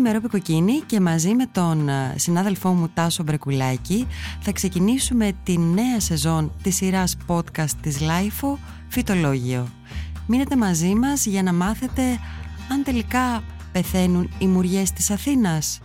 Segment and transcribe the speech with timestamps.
[0.00, 4.06] είμαι η Μερόπη Κοκκίνη και μαζί με τον ε, συνάδελφό μου Τάσο Μπρεκουλάκη
[4.40, 8.58] θα ξεκινήσουμε τη νέα σεζόν της σειράς podcast της LIFO
[8.88, 9.68] «Φυτολόγιο».
[10.26, 12.02] Μείνετε μαζί μας για να μάθετε
[12.72, 13.42] αν τελικά
[13.72, 15.80] πεθαίνουν οι μουριές της Αθήνας.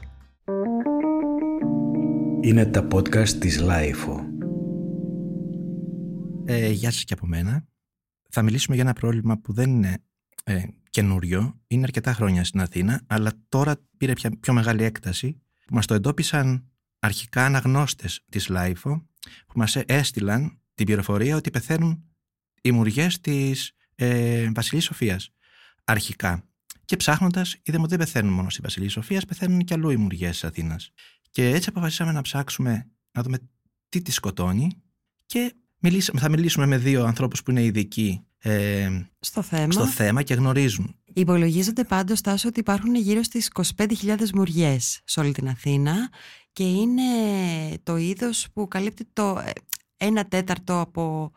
[2.42, 4.26] Είναι τα podcast της LIFO.
[6.46, 7.66] Ε, γεια σας και από μένα.
[8.30, 9.98] Θα μιλήσουμε για ένα πρόβλημα που δεν είναι
[10.44, 10.64] ε,
[10.96, 15.86] καινούριο, είναι αρκετά χρόνια στην Αθήνα, αλλά τώρα πήρε πια πιο μεγάλη έκταση που μας
[15.86, 19.08] το εντόπισαν αρχικά αναγνώστες της ΛΑΙΦΟ
[19.48, 22.04] που μας έστειλαν την πληροφορία ότι πεθαίνουν
[22.62, 25.30] οι μουριές της ε, Βασιλής Σοφίας
[25.84, 26.44] αρχικά.
[26.86, 30.30] Και ψάχνοντας, είδαμε ότι δεν πεθαίνουν μόνο στη Βασιλή Σοφίας, πεθαίνουν και αλλού οι μουριέ
[30.30, 30.92] της Αθήνας.
[31.30, 33.38] Και έτσι αποφασίσαμε να ψάξουμε να δούμε
[33.90, 34.72] τι τη σκοτώνει
[35.26, 35.54] και
[36.18, 38.90] θα μιλήσουμε με δύο ανθρώπους που είναι ειδικοί ε,
[39.20, 39.72] στο, θέμα.
[39.72, 40.96] στο θέμα και γνωρίζουν.
[41.14, 46.10] Υπολογίζονται πάντως τάσο ότι υπάρχουν γύρω στις 25.000 μουριές σε όλη την Αθήνα
[46.54, 47.02] και είναι
[47.84, 49.52] το είδος που καλύπτει το ε,
[49.98, 51.32] ένα τέταρτο από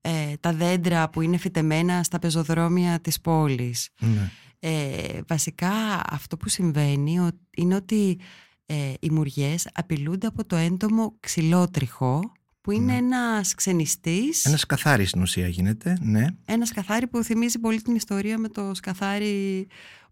[0.00, 3.88] ε, τα δέντρα που είναι φυτεμένα στα πεζοδρόμια της πόλης.
[4.00, 4.30] Ναι.
[4.58, 5.72] Ε, βασικά
[6.10, 8.18] αυτό που συμβαίνει είναι ότι
[8.66, 12.32] ε, οι μουριές απειλούνται από το έντομο ξυλότριχο
[12.64, 12.98] που είναι ναι.
[12.98, 14.44] ένας ξενιστής.
[14.44, 16.26] Ένας σκαθάρι στην ουσία γίνεται, ναι.
[16.44, 19.66] Ένας σκαθάρι που θυμίζει πολύ την ιστορία με το σκαθάρι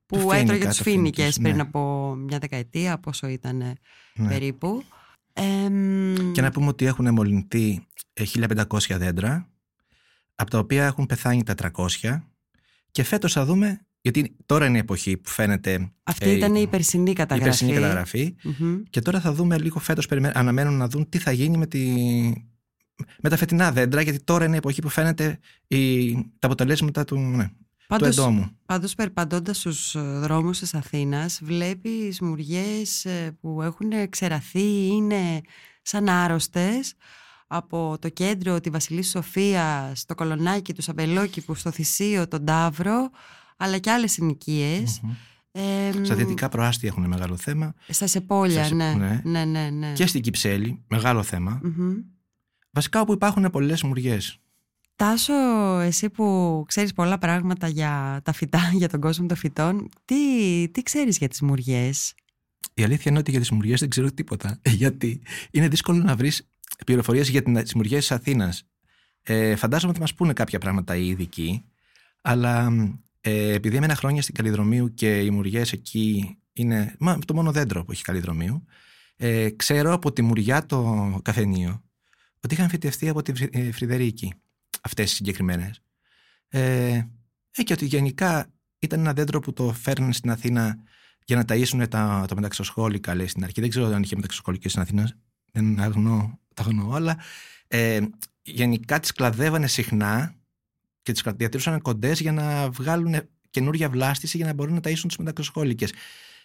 [0.07, 1.63] που το έτρωγε τους φίνικες πριν ναι.
[1.63, 3.57] από μια δεκαετία, πόσο ήταν
[4.15, 4.29] ναι.
[4.29, 4.83] περίπου.
[6.33, 7.87] και να πούμε ότι έχουν μολυνθεί
[8.35, 9.49] 1500 ε, δέντρα,
[10.35, 12.21] από τα οποία έχουν πεθάνει 400
[12.91, 15.93] και φέτος θα δούμε γιατί τώρα είναι η εποχή που φαίνεται.
[16.03, 17.49] Αυτή ε, ήταν η περσινή καταγραφή.
[17.49, 18.35] Η περσινή καταγραφή.
[18.45, 18.83] Mm-hmm.
[18.91, 20.09] Και τώρα θα δούμε λίγο φέτος.
[20.33, 21.81] Αναμένουν να δουν τι θα γίνει με, τη,
[23.21, 27.19] με τα φετινά δέντρα, γιατί τώρα είναι η εποχή που φαίνεται η, τα αποτελέσματα του,
[27.19, 27.51] ναι,
[27.87, 28.51] πάντως, του εντόμου.
[28.67, 35.41] Πάντως περπαντώντας στους δρόμους της Αθήνας βλέπεις μουριές ε, που έχουν ξεραθεί είναι
[35.83, 36.95] σαν άρρωστες
[37.47, 43.11] από το κέντρο τη Βασιλής Σοφία, το Κολονάκι, του Σαμπελόκηπου, στο Θησίο, τον Ταύρο
[43.63, 45.01] αλλά και άλλες συνοικίες.
[46.03, 47.75] Στα δυτικά προάστια έχουν μεγάλο θέμα.
[47.89, 48.95] Στα Σεπόλια, ναι.
[48.95, 49.21] Ναι.
[49.25, 49.45] ναι.
[49.45, 49.71] ναι.
[49.71, 51.25] ναι, Και στην Κυψέλη, μεγάλο
[52.71, 54.39] Βασικά όπου υπάρχουν πολλές μουριές.
[54.97, 55.33] Τάσο,
[55.79, 60.17] εσύ που ξέρεις πολλά πράγματα για τα φυτά, για τον κόσμο των φυτών, τι,
[60.71, 62.15] τι ξέρεις για τις μουριές;
[62.75, 66.49] Η αλήθεια είναι ότι για τις μουριές δεν ξέρω τίποτα, γιατί είναι δύσκολο να βρεις
[66.87, 68.67] πληροφορίες για τις μουριές της Αθήνας.
[69.23, 71.65] Ε, φαντάζομαι ότι μας πούνε κάποια πράγματα οι ειδικοί,
[72.21, 72.71] αλλά
[73.25, 77.85] ε, επειδή έμενα χρόνια στην Καλλιδρομίου και οι μουριές εκεί είναι μα, το μόνο δέντρο
[77.85, 78.65] που έχει Καλλιδρομίου,
[79.17, 81.83] ε, ξέρω από τη μουριά το καφενείο
[82.41, 84.35] ότι είχαν φυτευτεί από τη ε, Φρυδερίκη
[84.81, 85.83] αυτές οι συγκεκριμένες.
[86.49, 87.07] Ε,
[87.57, 90.79] ε, και ότι γενικά ήταν ένα δέντρο που το φέρνουν στην Αθήνα
[91.25, 93.61] για να ταΐσουν τα, τα μεταξοσχόλικα, λέει στην αρχή.
[93.61, 95.11] Δεν ξέρω αν είχε μεταξοσχόλικες στην Αθήνα,
[95.53, 97.19] δεν αγνώ, τα αγνώ, αλλά
[97.67, 98.01] ε,
[98.43, 100.35] γενικά τις κλαδεύανε συχνά
[101.03, 103.15] και τις διατηρούσαν κοντές για να βγάλουν
[103.51, 105.87] καινούργια βλάστηση για να μπορούν να ταΐσουν τις μετακοσχόλικε.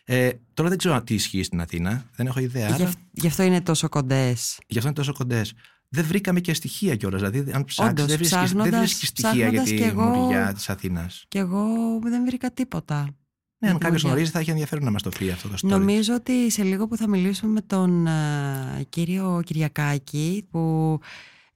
[0.03, 2.75] Ε, τώρα δεν ξέρω τι ισχύει στην Αθήνα, δεν έχω ιδέα.
[2.75, 4.59] Γι' γι αυτό είναι τόσο κοντές.
[4.68, 5.53] Γι' αυτό είναι τόσο κοντές.
[5.90, 7.22] Δεν βρήκαμε και στοιχεία κιόλας.
[7.22, 11.25] Δηλαδή, αν ψάξεις, δεν βρίσκει στοιχεία για τη μοριά της Αθήνας.
[11.28, 11.66] Κι εγώ
[12.03, 13.16] δεν βρήκα τίποτα.
[13.59, 15.69] Ναι, αν κάποιος γνωρίζει, θα έχει ενδιαφέρον να μας το πει αυτό το story.
[15.69, 20.59] Νομίζω ότι σε λίγο που θα μιλήσουμε με τον uh, κύριο Κυριακάκη, που
[21.01, 21.07] ε,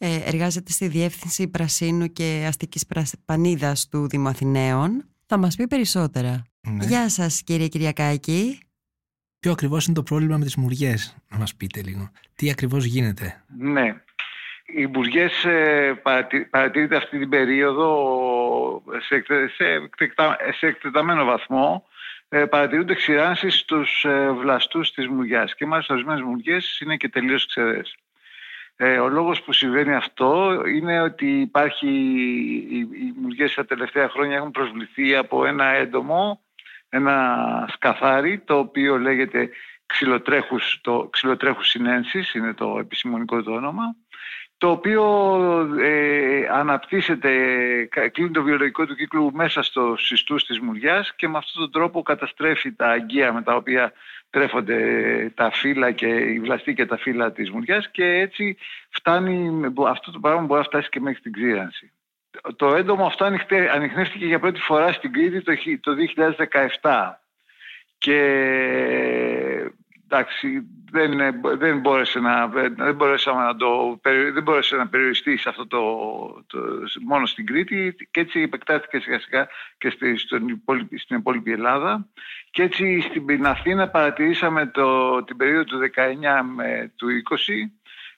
[0.07, 2.85] εργάζεται στη Διεύθυνση Πρασίνου και Αστικής
[3.25, 5.05] Πανίδας του Δήμου Αθηναίων.
[5.25, 6.43] Θα μας πει περισσότερα.
[6.61, 6.85] Ναι.
[6.85, 8.59] Γεια σας κύριε Κυριακάκη.
[9.39, 12.11] Ποιο ακριβώς είναι το πρόβλημα με τις μουριές, να μας πείτε λίγο.
[12.35, 14.01] Τι ακριβώς γίνεται; Ναι.
[14.65, 16.01] Οι μπουριές ε,
[16.49, 19.23] παρατηρείται αυτή την περίοδο σε,
[20.59, 21.85] σε, εκτεταμένο βαθμό
[22.29, 27.47] ε, παρατηρούνται ξηράνσεις στους ε, βλαστούς της μουριάς και μάλιστα ορισμένες μουριές είναι και τελείως
[27.47, 27.95] ξερές.
[28.75, 31.87] Ε, ο λόγος που συμβαίνει αυτό είναι ότι υπάρχει,
[32.69, 36.41] οι, οι μουργές τα τελευταία χρόνια έχουν προσβληθεί από ένα έντομο,
[36.89, 39.49] ένα σκαθάρι, το οποίο λέγεται
[39.85, 43.95] ξυλοτρέχους, το ξυλοτρέχους συνένσης, είναι το επιστημονικό του όνομα,
[44.57, 45.03] το οποίο
[45.79, 47.31] ε, αναπτύσσεται,
[48.11, 52.01] κλείνει το βιολογικό του κύκλο μέσα στο συστούς της μουριάς και με αυτόν τον τρόπο
[52.01, 53.93] καταστρέφει τα αγκία με τα οποία
[54.31, 54.77] τρέφονται
[55.35, 58.57] τα φύλλα και η βλαστή και τα φύλλα της μουριάς και έτσι
[58.89, 61.91] φτάνει, αυτό το πράγμα μπορεί να φτάσει και μέχρι την ξύρανση.
[62.55, 63.25] Το έντομο αυτό
[63.71, 65.41] ανοιχνεύτηκε για πρώτη φορά στην Κρήτη
[65.79, 65.91] το
[66.81, 67.11] 2017
[67.97, 68.17] και
[70.11, 71.11] εντάξει, δεν,
[71.57, 73.99] δεν, μπόρεσε να, δεν, μπορέσαμε να το,
[74.33, 75.81] δεν μπόρεσε να περιοριστεί σε αυτό το,
[76.47, 76.59] το,
[77.05, 79.47] μόνο στην Κρήτη και έτσι επεκτάθηκε σιγά σιγά
[79.77, 82.07] και στη, στην, υπόλοιπη, στην υπόλοιπη Ελλάδα
[82.51, 87.35] και έτσι στην Αθήνα παρατηρήσαμε το, την περίοδο του 19 με του 20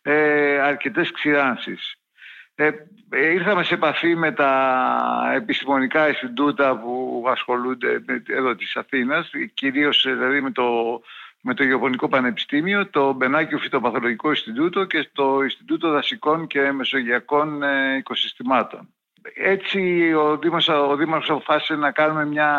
[0.01, 1.95] ε, αρκετές ξηράνσεις.
[2.55, 2.71] Ε,
[3.33, 10.51] ήρθαμε σε επαφή με τα επιστημονικά Ινστιτούτα που ασχολούνται εδώ της Αθήνας, κυρίως δηλαδή με
[10.51, 11.01] το
[11.45, 17.95] με το Γεωπονικό Πανεπιστήμιο, το Μπενάκιο Φυτοπαθολογικό Ινστιτούτο και το Ινστιτούτο Δασικών και Μεσογειακών ε,
[17.97, 18.93] Οικοσυστημάτων.
[19.35, 22.49] Έτσι ο Δήμος, ο Δήμος αποφάσισε να κάνουμε μια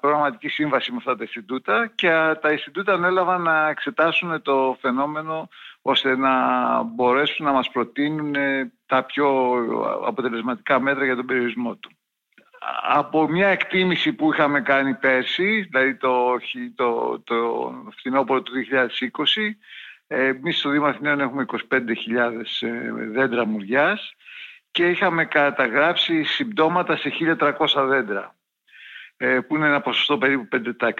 [0.00, 2.08] προγραμματική σύμβαση με αυτά τα Ινστιτούτα και
[2.40, 5.48] τα Ινστιτούτα ανέλαβαν να εξετάσουν το φαινόμενο
[5.82, 6.32] ώστε να
[6.82, 8.34] μπορέσουν να μας προτείνουν
[8.86, 9.54] τα πιο
[10.06, 11.90] αποτελεσματικά μέτρα για τον περιορισμό του
[12.82, 16.38] από μια εκτίμηση που είχαμε κάνει πέρσι, δηλαδή το,
[16.74, 19.24] το, το φθινόπωρο του 2020,
[20.06, 21.80] εμείς στο Δήμο Αθηναίων έχουμε 25.000
[22.60, 24.14] ε, δέντρα μουριάς
[24.70, 28.34] και είχαμε καταγράψει συμπτώματα σε 1.300 δέντρα,
[29.16, 30.48] ε, που είναι ένα ποσοστό περίπου
[30.78, 30.98] 5%.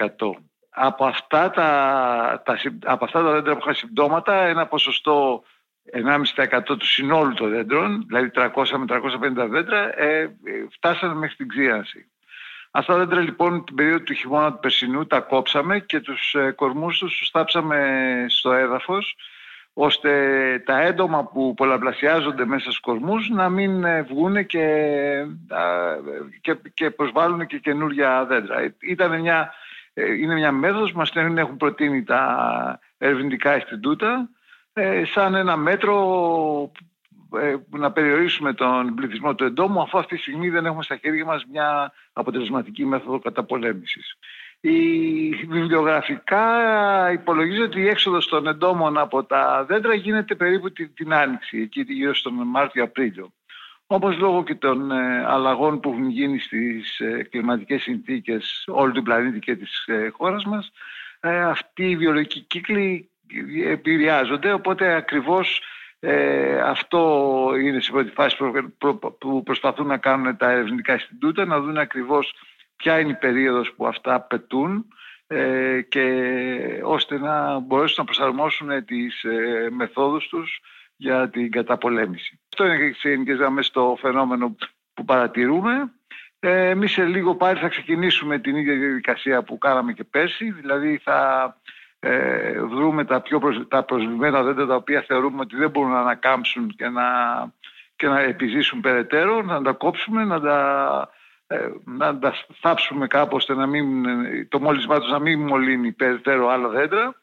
[0.71, 5.45] Από αυτά τα, τα, από αυτά τα δέντρα που είχαν συμπτώματα, ένα ποσοστό
[5.93, 10.37] 1,5% του συνόλου των δέντρων, δηλαδή 300 με 350 δέντρα, ε,
[10.71, 12.11] φτάσανε μέχρι την ξίαση.
[12.71, 16.51] Αυτά τα δέντρα λοιπόν την περίοδο του χειμώνα του περσινού τα κόψαμε και τους ε,
[16.51, 19.17] κορμούς τους τους θάψαμε στο έδαφος
[19.73, 24.67] ώστε τα έντομα που πολλαπλασιάζονται μέσα στους κορμούς να μην ε, βγουν και,
[26.41, 28.75] και, και προσβάλλουν και καινούργια δέντρα.
[28.81, 29.53] Ήταν μια,
[29.95, 34.29] ε, είναι μια μέθοδος που μας έχουν προτείνει τα ερευνητικά αισθητούτα
[34.73, 36.73] ε, σαν ένα μέτρο
[37.39, 41.25] ε, να περιορίσουμε τον πληθυσμό του εντόμου αφού αυτή τη στιγμή δεν έχουμε στα χέρια
[41.25, 44.17] μας μια αποτελεσματική μέθοδο καταπολέμησης.
[44.61, 46.43] Η βιβλιογραφικά
[47.13, 51.85] υπολογίζει ότι η έξοδος των εντόμων από τα δέντρα γίνεται περίπου την, την άνοιξη, εκεί
[51.89, 53.33] γύρω στον Μάρτιο-Απρίλιο.
[53.87, 59.03] Όπως λόγω και των ε, αλλαγών που έχουν γίνει στις ε, κλιματικές συνθήκες όλου του
[59.03, 60.71] πλανήτη και της ε, χώρας μας,
[61.21, 63.11] ε, αυτή η βιολογική κύκλη
[63.65, 65.63] επηρεάζονται, οπότε ακριβώς
[66.01, 68.37] ε, αυτό είναι σε πρώτη φάση
[69.19, 72.35] που προσπαθούν να κάνουν τα ερευνητικά Ινστιτούτα, να δουν ακριβώς
[72.77, 74.87] ποια είναι η περίοδος που αυτά πετούν
[75.27, 80.61] ε, και ώστε να μπορέσουν να προσαρμόσουν τις ε, μεθόδους τους
[80.97, 82.41] για την καταπολέμηση.
[82.53, 84.57] Αυτό είναι και γενικές στο φαινόμενο
[84.95, 85.93] που παρατηρούμε.
[86.39, 91.01] Ε, εμείς σε λίγο πάλι θα ξεκινήσουμε την ίδια διαδικασία που κάναμε και πέρσι, δηλαδή
[91.03, 91.57] θα
[92.01, 93.69] ε, βρούμε τα πιο προσ...
[93.69, 97.03] τα προσβημένα δέντρα τα οποία θεωρούμε ότι δεν μπορούν να ανακάμψουν και να,
[97.97, 101.11] και να επιζήσουν περαιτέρω, να τα κόψουμε, να τα,
[101.47, 104.05] ε, να τα θάψουμε κάπως ώστε να μην,
[104.49, 107.15] το μόλισμά τους να μην μολύνει περαιτέρω άλλα δέντρα.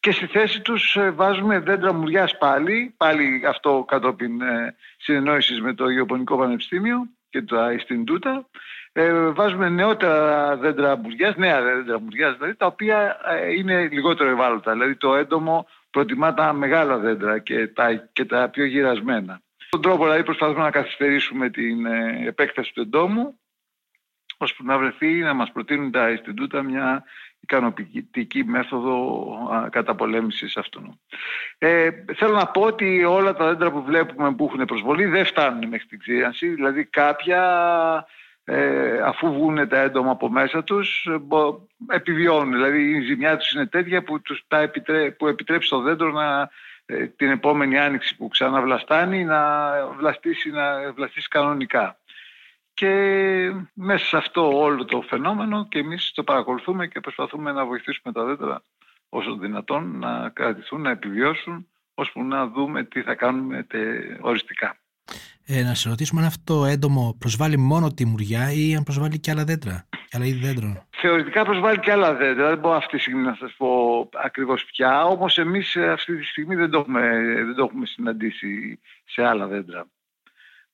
[0.00, 5.74] Και στη θέση τους ε, βάζουμε δέντρα μουριάς πάλι, πάλι αυτό κατόπιν ε, συνεννόησης με
[5.74, 8.46] το Γεωπονικό Πανεπιστήμιο και τα Ιστιντούτα
[8.96, 14.72] ε, βάζουμε νεότερα δέντρα μπουριάς, νέα δέντρα μπουριάς δηλαδή, τα οποία ε, είναι λιγότερο ευάλωτα.
[14.72, 19.40] Δηλαδή το έντομο προτιμά τα μεγάλα δέντρα και τα, και τα πιο γυρασμένα.
[19.68, 23.38] Τον τρόπο δηλαδή προσπαθούμε να καθυστερήσουμε την ε, επέκταση του εντόμου
[24.36, 27.04] ώστε να βρεθεί να μας προτείνουν τα Ινστιτούτα μια
[27.40, 31.00] ικανοποιητική μέθοδο καταπολέμησης αυτού.
[31.58, 35.68] Ε, θέλω να πω ότι όλα τα δέντρα που βλέπουμε που έχουν προσβολή δεν φτάνουν
[35.68, 37.42] μέχρι την ξύριανση, δηλαδή κάποια
[38.44, 41.08] ε, αφού βγουν τα έντομα από μέσα τους
[41.88, 42.52] επιβιώνουν.
[42.52, 46.50] Δηλαδή η ζημιά τους είναι τέτοια που, τους τα επιτρέ, που επιτρέπει στο δέντρο να,
[46.86, 51.98] ε, την επόμενη άνοιξη που ξαναβλαστάνει να βλαστήσει, να βλαστήσει κανονικά.
[52.74, 52.90] Και
[53.74, 58.24] μέσα σε αυτό όλο το φαινόμενο και εμείς το παρακολουθούμε και προσπαθούμε να βοηθήσουμε τα
[58.24, 58.62] δέντρα
[59.08, 63.66] όσο δυνατόν να κρατηθούν, να επιβιώσουν ώσπου να δούμε τι θα κάνουμε
[64.20, 64.76] οριστικά.
[65.46, 69.18] Ε, να σε ρωτήσουμε αν αυτό το έντομο προσβάλλει μόνο τη μουριά ή αν προσβάλλει
[69.20, 70.86] και άλλα δέντρα, και άλλα είδη δέντρων.
[70.90, 72.48] Θεωρητικά προσβάλλει και άλλα δέντρα.
[72.48, 73.68] Δεν μπορώ αυτή τη στιγμή να σας πω
[74.24, 75.04] ακριβώς πια.
[75.04, 77.00] Όμως εμείς ε, αυτή τη στιγμή δεν το, έχουμε,
[77.44, 79.86] δεν το έχουμε συναντήσει σε άλλα δέντρα.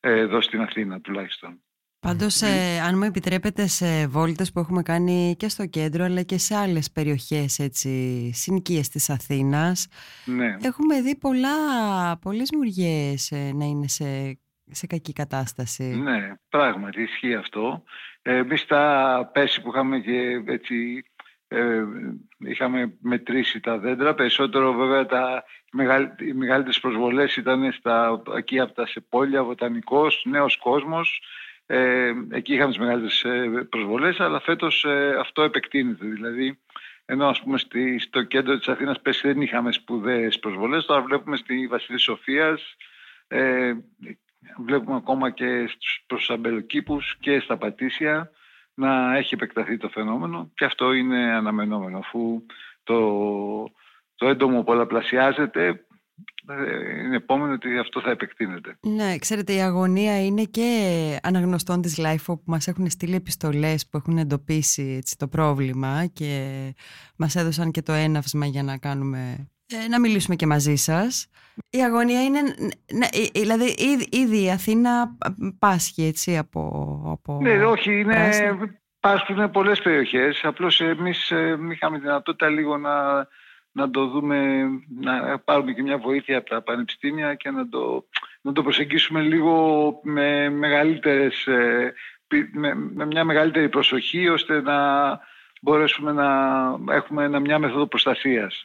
[0.00, 1.60] Ε, εδώ στην Αθήνα τουλάχιστον.
[2.00, 6.38] Πάντως, ε, αν μου επιτρέπετε σε βόλτες που έχουμε κάνει και στο κέντρο αλλά και
[6.38, 9.86] σε άλλες περιοχές έτσι, συνοικίες της Αθήνας
[10.24, 10.56] ναι.
[10.62, 11.48] έχουμε δει πολλά,
[12.18, 14.38] πολλές μουριές ε, να είναι σε,
[14.70, 15.82] σε κακή κατάσταση.
[15.82, 17.82] Ναι, πράγματι ισχύει αυτό.
[18.22, 21.04] Ε, Εμείς τα πέσει που είχαμε και έτσι
[21.48, 21.82] ε,
[22.38, 24.14] είχαμε μετρήσει τα δέντρα.
[24.14, 25.44] Περισσότερο βέβαια τα,
[26.18, 31.22] οι μεγαλύτερες προσβολές ήταν στα, εκεί από τα Σεπόλια, Βοτανικός, Νέος Κόσμος,
[31.66, 36.06] ε, εκεί είχαμε τις μεγαλύτερες ε, προσβολές, αλλά φέτος ε, αυτό επεκτείνεται.
[36.06, 36.58] Δηλαδή
[37.04, 41.36] ενώ ας πούμε στη, στο κέντρο της Αθήνας πέσει δεν είχαμε σπουδαίες προσβολές, τώρα βλέπουμε
[41.36, 42.76] στη Βασιλή Σοφίας,
[43.28, 43.72] ε,
[44.64, 48.30] βλέπουμε ακόμα και στους προσαμπελοκήπους και στα Πατήσια
[48.74, 52.42] να έχει επεκταθεί το φαινόμενο και αυτό είναι αναμενόμενο αφού
[52.82, 52.98] το,
[54.14, 55.84] το έντομο πολλαπλασιάζεται
[56.48, 58.76] ε, είναι επόμενο ότι αυτό θα επεκτείνεται.
[58.80, 63.96] Ναι, ξέρετε, η αγωνία είναι και αναγνωστών της LIFO που μας έχουν στείλει επιστολές που
[63.96, 66.74] έχουν εντοπίσει έτσι, το πρόβλημα και
[67.16, 69.48] μας έδωσαν και το έναυσμα για να κάνουμε ε,
[69.88, 71.30] να μιλήσουμε και μαζί σας.
[71.70, 72.40] Η αγωνία είναι,
[72.92, 73.74] ναι, ε, δηλαδή
[74.10, 75.16] ήδη η Αθήνα
[75.58, 76.60] πάσχει έτσι από...
[77.12, 78.30] από ναι, όχι, είναι,
[79.00, 80.40] πάσχουν πολλές περιοχές.
[80.44, 81.32] Απλώς εμείς
[81.72, 83.26] είχαμε δυνατότητα λίγο να
[83.72, 84.68] να το δούμε,
[85.00, 88.06] να πάρουμε και μια βοήθεια από τα πανεπιστήμια και να το,
[88.40, 91.92] να το προσεγγίσουμε λίγο με, μεγαλύτερες, ε,
[92.52, 94.78] με, με μια μεγαλύτερη προσοχή ώστε να
[95.60, 98.64] μπορέσουμε να έχουμε μια μέθοδο προστασίας.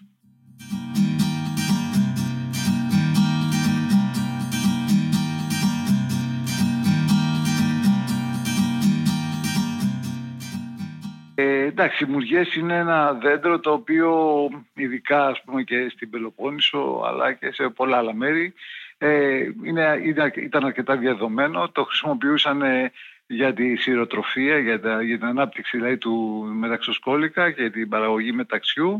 [11.35, 17.03] Ε, εντάξει, οι μουργές είναι ένα δέντρο το οποίο ειδικά ας πούμε και στην Πελοπόννησο
[17.05, 18.53] αλλά και σε πολλά άλλα μέρη
[18.97, 20.01] ε, είναι,
[20.35, 21.69] ήταν αρκετά διαδομένο.
[21.69, 22.91] Το χρησιμοποιούσαν ε,
[23.27, 28.97] για τη σειροτροφία, για, για την ανάπτυξη δηλαδή, του μεταξοσκόλικα και την παραγωγή μεταξιού.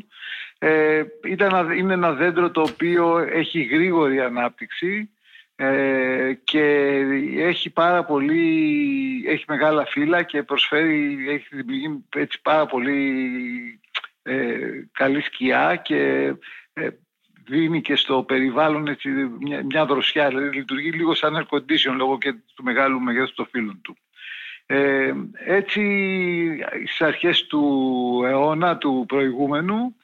[0.59, 5.09] Ε, ήταν, είναι ένα δέντρο το οποίο έχει γρήγορη ανάπτυξη
[5.55, 6.61] ε, και
[7.37, 13.79] έχει πάρα πολύ, έχει μεγάλα φύλλα και προσφέρει, έχει δημιουργεί έτσι πάρα πολύ
[14.23, 14.57] ε,
[14.91, 16.33] καλή σκιά και
[16.73, 16.87] ε,
[17.45, 19.09] δίνει και στο περιβάλλον έτσι,
[19.39, 23.47] μια, μια δροσιά, δηλαδή λειτουργεί λίγο σαν air condition λόγω και του μεγάλου μεγέθους των
[23.51, 23.97] φύλων του.
[24.65, 25.13] Ε,
[25.45, 25.81] έτσι
[26.85, 29.95] στις αρχές του αιώνα του προηγούμενου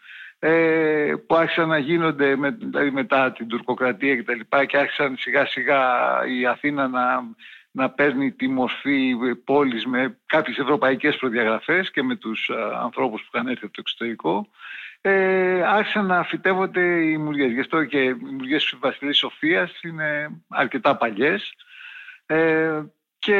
[0.43, 5.15] ε, που άρχισαν να γίνονται με, δηλαδή μετά την τουρκοκρατία και τα λοιπά και άρχισαν
[5.17, 5.83] σιγά σιγά
[6.39, 7.23] η Αθήνα να,
[7.71, 13.29] να παίρνει τη μορφή πόλης με κάποιες ευρωπαϊκές προδιαγραφές και με τους α, ανθρώπους που
[13.33, 14.47] είχαν έρθει από το εξωτερικό.
[15.01, 17.51] Ε, άρχισαν να φυτεύονται οι μουργές.
[17.51, 21.53] Γι' αυτό και οι μουργές της Βασιλής Σοφίας είναι αρκετά παλιές.
[22.25, 22.81] Ε,
[23.19, 23.39] και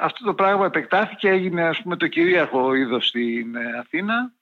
[0.00, 4.32] αυτό το πράγμα επεκτάθηκε, έγινε ας πούμε το κυρίαρχο είδος στην Αθήνα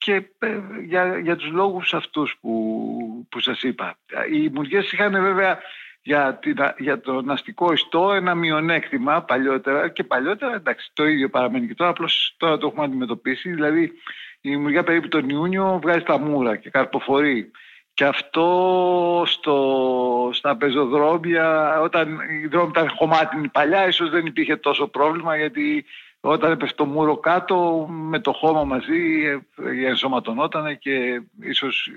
[0.00, 3.98] και ε, για, για τους λόγους αυτούς που, που σας είπα.
[4.32, 5.58] Οι μουργές είχαν βέβαια
[6.02, 11.66] για, την, για τον αστικό ιστό ένα μειονέκτημα παλιότερα και παλιότερα εντάξει το ίδιο παραμένει
[11.66, 13.92] και τώρα απλώς τώρα το έχουμε αντιμετωπίσει δηλαδή
[14.40, 17.50] η μουργιά περίπου τον Ιούνιο βγάζει τα μούρα και καρποφορεί
[17.94, 24.88] και αυτό στο, στα πεζοδρόμια όταν οι δρόμοι ήταν χωμάτινοι παλιά ίσως δεν υπήρχε τόσο
[24.88, 25.84] πρόβλημα γιατί
[26.20, 31.90] όταν έπεσε το μούρο κάτω με το χώμα μαζί ε, ενσωματωνόταν και ίσως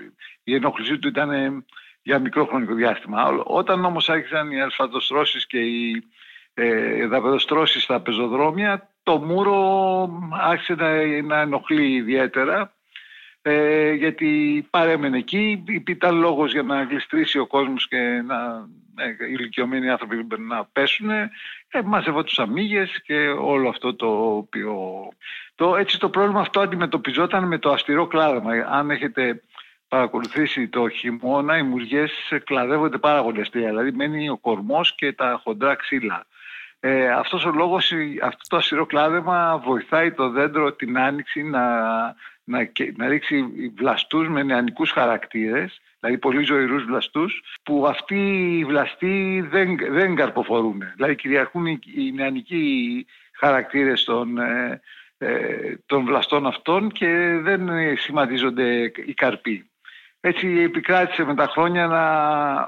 [0.44, 1.64] η ενόχλησή του ήταν
[2.02, 3.42] για μικρό χρονικό διάστημα.
[3.44, 6.04] Όταν όμως άρχισαν οι αλφαδοστρώσεις και οι
[6.54, 12.73] ε, δαπεδοστρώσεις στα πεζοδρόμια το μούρο άρχισε να, να ενοχλεί ιδιαίτερα
[13.46, 19.34] ε, γιατί παρέμενε εκεί, ήταν λόγος για να γλιστρήσει ο κόσμος και να ε, οι
[19.38, 21.30] ηλικιωμένοι άνθρωποι να πέσουν, ε,
[22.24, 24.78] τους αμύγες και όλο αυτό το οποίο...
[25.54, 28.52] Το, έτσι το πρόβλημα αυτό αντιμετωπιζόταν με το αστηρό κλάδεμα.
[28.70, 29.42] Αν έχετε
[29.88, 32.12] παρακολουθήσει το χειμώνα, οι μουργές
[32.44, 33.68] κλαδεύονται πάρα πολύ αστεία.
[33.68, 36.26] Δηλαδή μένει ο κορμός και τα χοντρά ξύλα.
[36.86, 41.68] Ε, αυτός ο λόγος, αυτό το αστηρό κλάδεμα βοηθάει το δέντρο την άνοιξη να,
[42.44, 43.44] να, να ρίξει
[43.76, 50.82] βλαστούς με νεανικούς χαρακτήρες δηλαδή πολύ ζωηρούς βλαστούς, που αυτοί οι βλαστοί δεν, δεν καρποφορούν.
[50.94, 54.80] Δηλαδή κυριαρχούν οι, οι νεανικοί χαρακτήρες των, ε,
[55.18, 59.70] ε, των βλαστών αυτών και δεν σημαντίζονται οι καρποί.
[60.26, 62.04] Έτσι επικράτησε με τα χρόνια να,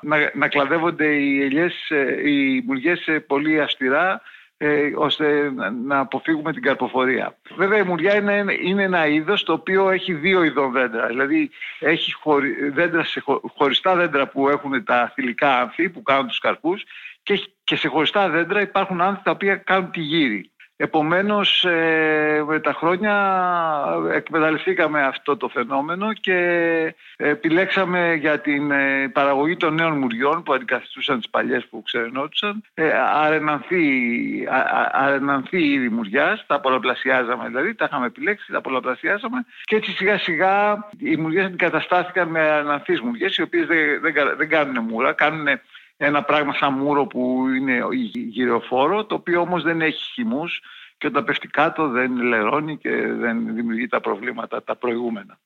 [0.02, 4.22] να, να κλαδεύονται οι ελιές, ε, οι μουργές πολύ αυστηρά
[4.56, 5.50] ε, ώστε
[5.84, 7.36] να αποφύγουμε την καρποφορία.
[7.56, 11.06] Βέβαια η μουριά είναι, είναι ένα είδος το οποίο έχει δύο ειδών δέντρα.
[11.06, 13.22] Δηλαδή έχει χωρι, δέντρα σε,
[13.56, 16.84] χωριστά δέντρα που έχουν τα θηλυκά άνθη που κάνουν τους καρπούς
[17.22, 20.50] και, και σε χωριστά δέντρα υπάρχουν άνθη τα οποία κάνουν τη γύρι.
[20.78, 23.14] Επομένως ε, με τα χρόνια
[24.12, 31.16] εκμεταλλευτήκαμε αυτό το φαινόμενο και επιλέξαμε για την ε, παραγωγή των νέων μουριών που αντικαθιστούσαν
[31.18, 32.62] τις παλιές που ξερενόντουσαν.
[32.74, 33.84] Ε, αρενανθεί,
[34.92, 40.84] αρενανθεί ήδη μουριάς, τα πολλαπλασιάζαμε δηλαδή, τα είχαμε επιλέξει, τα πολλαπλασιάζαμε και έτσι σιγά σιγά
[40.98, 45.46] οι μουριές αντικαταστάθηκαν με αρενανθείς μουριές οι οποίες δεν, δεν, δεν κάνουν μούρα, κάνουν
[45.96, 47.80] ένα πράγμα σαν μούρο που είναι
[48.12, 50.60] γυροφόρο, το οποίο όμως δεν έχει χυμούς
[50.98, 55.38] και όταν πέφτει κάτω δεν λερώνει και δεν δημιουργεί τα προβλήματα τα προηγούμενα.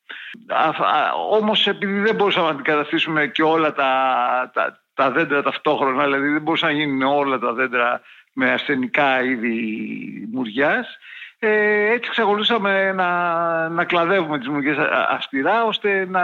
[1.30, 6.42] Όμως επειδή δεν μπορούσαμε να αντικαταστήσουμε και όλα τα, τα, τα δέντρα ταυτόχρονα, δηλαδή δεν
[6.42, 8.00] μπορούσαν να γίνουν όλα τα δέντρα
[8.32, 10.98] με ασθενικά είδη μουριάς,
[11.38, 14.76] ε, έτσι εξακολουθούσαμε να, να κλαδεύουμε τις μουργές
[15.08, 16.22] αυστηρά ώστε να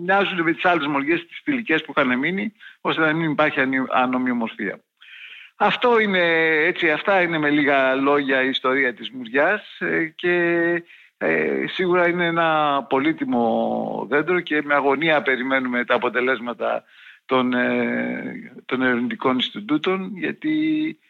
[0.00, 3.60] μοιάζουν με τις άλλες μουργές τις θηλυκές που είχαν μείνει ώστε να μην υπάρχει
[3.92, 4.80] ανομοιομορφία.
[5.56, 6.20] Αυτό είναι,
[6.64, 10.34] έτσι, αυτά είναι με λίγα λόγια η ιστορία της μουριάς ε, και
[11.18, 16.84] ε, σίγουρα είναι ένα πολύτιμο δέντρο και με αγωνία περιμένουμε τα αποτελέσματα
[17.26, 20.48] των, ε, των ερευνητικών Ινστιτούτων γιατί
[20.88, 21.07] ε,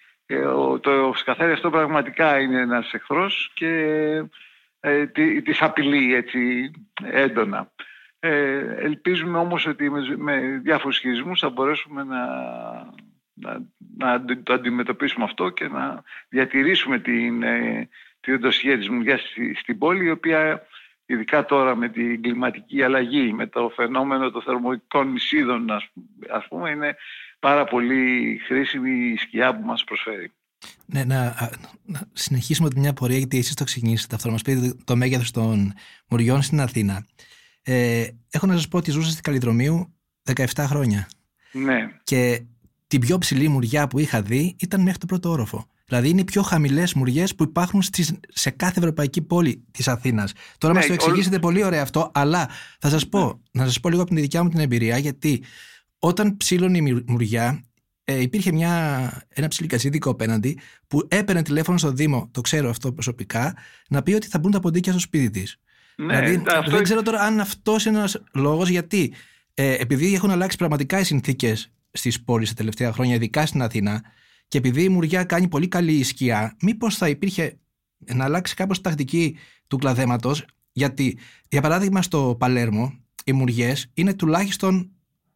[0.80, 3.68] το σκαθάρι αυτό πραγματικά είναι ένας εχθρός και
[4.80, 5.06] ε,
[5.44, 6.70] της απειλεί έτσι
[7.02, 7.73] έντονα.
[8.20, 12.26] Ε, ελπίζουμε όμως ότι με, με διάφορους χειρισμούς θα μπορέσουμε να,
[13.35, 13.66] να,
[13.99, 17.88] να το αντιμετωπίσουμε αυτό και να διατηρήσουμε την, ε,
[18.20, 19.23] την οντοσχεία της μουλιάς
[19.61, 20.66] στην πόλη η οποία
[21.06, 25.70] ειδικά τώρα με την κλιματική αλλαγή, με το φαινόμενο των θερμοϊκών νησίδων
[26.28, 26.97] ας πούμε είναι
[27.38, 30.33] πάρα πολύ χρήσιμη η σκιά που μας προσφέρει.
[30.87, 31.50] Ναι, να,
[31.85, 35.73] να συνεχίσουμε μια πορεία γιατί εσείς το ξεκινήσατε αυτό, να μας πείτε το μέγεθος των
[36.09, 37.07] μουριών στην Αθήνα.
[37.62, 39.95] Ε, έχω να σας πω ότι ζούσα στην Καλλιδρομίου
[40.35, 41.09] 17 χρόνια.
[41.52, 41.88] Ναι.
[42.04, 42.42] Και
[42.87, 45.66] την πιο ψηλή μουριά που είχα δει ήταν μέχρι το πρώτο όροφο.
[45.87, 50.33] Δηλαδή είναι οι πιο χαμηλές μουριές που υπάρχουν στις, σε κάθε ευρωπαϊκή πόλη της Αθήνας.
[50.59, 52.49] Τώρα ναι, μας το εξηγήσετε πολύ ωραία αυτό, αλλά
[52.80, 53.62] θα σας πω, ναι.
[53.62, 55.42] να σας πω λίγο από την δικιά μου την εμπειρία, γιατί
[55.99, 57.64] όταν ψήλωνε η μουριά,
[58.05, 63.57] ε, υπήρχε μια, ένα ψιλικασίδικο απέναντι που έπαιρνε τηλέφωνο στο Δήμο, το ξέρω αυτό προσωπικά,
[63.88, 65.57] να πει ότι θα μπουν τα ποντίκια στο σπίτι της.
[65.97, 69.14] Ναι, δηλαδή, δεν ξέρω τώρα αν αυτός είναι ένας λόγος, γιατί
[69.55, 74.02] ε, επειδή έχουν αλλάξει πραγματικά οι συνθήκες στις πόλεις τα τελευταία χρόνια, ειδικά στην Αθήνα,
[74.49, 77.59] και επειδή η Μουριά κάνει πολύ καλή σκιά, μήπως θα υπήρχε
[78.14, 79.37] να αλλάξει κάπως η τακτική
[79.67, 84.90] του κλαδέματος, γιατί για παράδειγμα στο Παλέρμο οι Μουριές είναι τουλάχιστον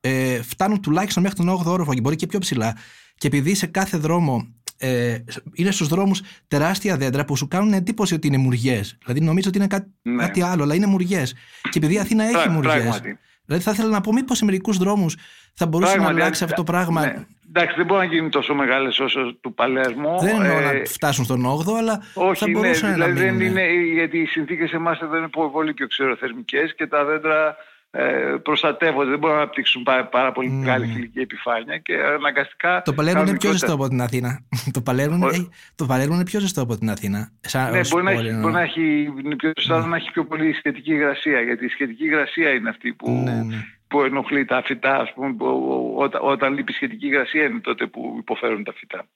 [0.05, 2.77] ε, φτάνουν τουλάχιστον μέχρι τον 8ο όροφο και μπορεί και πιο ψηλά.
[3.15, 5.19] Και επειδή σε κάθε δρόμο ε,
[5.55, 8.99] είναι στους δρόμους τεράστια δέντρα που σου κάνουν εντύπωση ότι είναι μουριές.
[9.05, 10.23] Δηλαδή νομίζω ότι είναι κάτι, ναι.
[10.23, 11.35] κάτι άλλο, αλλά είναι μουριές.
[11.63, 13.01] Και επειδή η Αθήνα έχει μουριές.
[13.45, 15.17] Δηλαδή θα ήθελα να πω, μήπως σε μερικούς δρόμους
[15.55, 17.01] θα μπορούσε να αλλάξει αυτό το πράγμα.
[17.01, 17.27] Ναι.
[17.49, 20.19] Εντάξει, δεν μπορεί να γίνει τόσο μεγάλες όσο του Παλέρμο.
[20.21, 23.41] Δεν εννοώ ε, να φτάσουν στον 8ο, αλλά όχι, θα μπορούσε ναι, να δηλαδή δεν
[23.41, 27.55] είναι, γιατί οι συνθήκες εμάς εδώ είναι πολύ πιο ξεροθερμικές και τα δέντρα ε,
[28.43, 30.59] προστατεύονται, δεν μπορούν να αναπτύξουν πάρα, πάρα πολύ mm.
[30.59, 32.83] μεγάλη φιλική επιφάνεια και αναγκαστικά.
[32.85, 34.41] Το Παλέρμο είναι πιο ζεστό από την Αθήνα.
[34.73, 37.31] το, Παλέρμο, είναι, το Παλέρμο είναι πιο ζεστό από την Αθήνα.
[37.41, 39.87] Σαν, ναι, μπορεί, να έχει, μπορεί να έχει, είναι πιο ζεστό, mm.
[39.87, 41.41] να έχει πιο πολύ σχετική υγρασία.
[41.41, 43.57] Γιατί η σχετική υγρασία είναι αυτή που, ναι, ναι.
[43.89, 44.97] που ενοχλεί τα φυτά.
[44.97, 49.07] Ας πούμε, που, όταν, όταν λείπει σχετική υγρασία είναι τότε που υποφέρουν τα φυτά.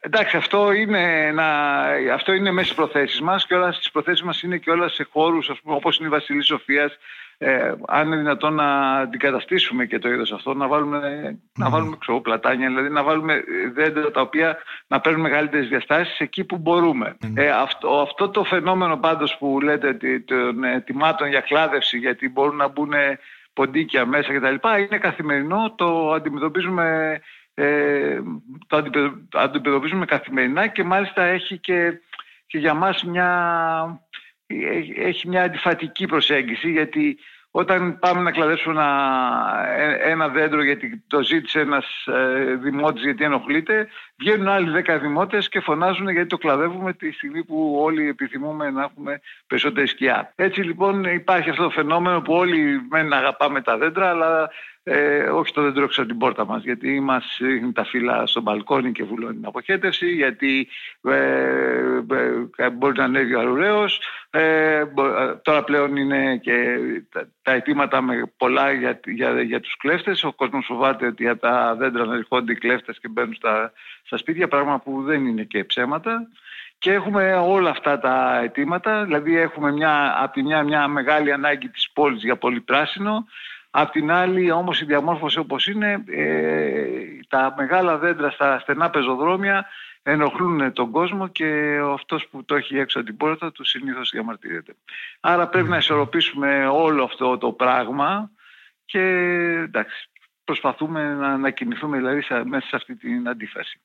[0.00, 1.82] Εντάξει, αυτό είναι, ένα,
[2.14, 5.06] αυτό είναι μέσα στις προθέσεις μας και όλα στις προθέσεις μας είναι και όλα σε
[5.12, 6.98] χώρους όπως είναι η Βασιλής Σοφίας
[7.38, 11.50] ε, αν είναι δυνατόν να αντικαταστήσουμε και το είδος αυτό, να βάλουμε, mm.
[11.58, 14.56] να βάλουμε ξέρω, πλατάνια, δηλαδή να βάλουμε δέντρα τα οποία
[14.86, 17.16] να παίρνουν μεγαλύτερες διαστάσεις εκεί που μπορούμε.
[17.24, 17.32] Mm.
[17.34, 22.68] Ε, αυτό, αυτό το φαινόμενο πάντως που λέτε των ετοιμάτων για κλάδευση, γιατί μπορούν να
[22.68, 22.92] μπουν
[23.52, 24.68] ποντίκια μέσα κτλ.
[24.78, 27.20] είναι καθημερινό, το αντιμετωπίζουμε,
[27.54, 28.20] ε,
[28.66, 28.76] το
[29.32, 32.00] αντιμετωπίζουμε καθημερινά και μάλιστα έχει και,
[32.46, 33.28] και για μας μια
[34.96, 37.18] έχει μια αντιφατική προσέγγιση γιατί
[37.56, 38.88] όταν πάμε να κλαδέψουμε ένα,
[39.76, 45.48] ε, ένα δέντρο γιατί το ζήτησε ένας ε, δημότης γιατί ενοχλείται, βγαίνουν άλλοι δέκα δημότες
[45.48, 50.32] και φωνάζουν γιατί το κλαδεύουμε τη στιγμή που όλοι επιθυμούμε να έχουμε περισσότερη σκιά.
[50.36, 54.50] Έτσι λοιπόν υπάρχει αυτό το φαινόμενο που όλοι μεν αγαπάμε τα δέντρα αλλά
[54.86, 58.40] ε, όχι το δέντρο έξω από την πόρτα μας γιατί μας ρίχνει τα φύλλα στο
[58.40, 60.68] μπαλκόνι και βουλώνει την αποχέτευση γιατί
[61.02, 61.14] ε,
[62.56, 64.00] ε, μπορεί να ανέβει ο αρουραίος.
[64.30, 64.84] Ε,
[65.42, 66.76] τώρα πλέον είναι και
[67.10, 70.24] τα, τα αιτήματα με πολλά για, για, για τους κλέφτες.
[70.24, 74.16] Ο κόσμος φοβάται ότι για τα δέντρα να ρηχόνται οι κλέφτες και μπαίνουν στα, στα
[74.16, 76.28] σπίτια πράγμα που δεν είναι και ψέματα.
[76.78, 81.68] Και έχουμε όλα αυτά τα αιτήματα, δηλαδή έχουμε μια, από τη μια, μια μεγάλη ανάγκη
[81.68, 83.26] της πόλης για πολυπράσινο,
[83.76, 86.86] Απ' την άλλη όμως η διαμόρφωση όπως είναι, ε,
[87.28, 89.66] τα μεγάλα δέντρα στα στενά πεζοδρόμια
[90.02, 94.74] ενοχλούν τον κόσμο και αυτός που το έχει έξω από την πόρτα του συνήθως διαμαρτύρεται.
[95.20, 98.30] Άρα πρέπει να ισορροπήσουμε όλο αυτό το πράγμα
[98.84, 99.00] και
[99.66, 100.10] εντάξει,
[100.44, 103.80] προσπαθούμε να, να κινηθούμε δηλαδή μέσα σε αυτή την αντίφαση.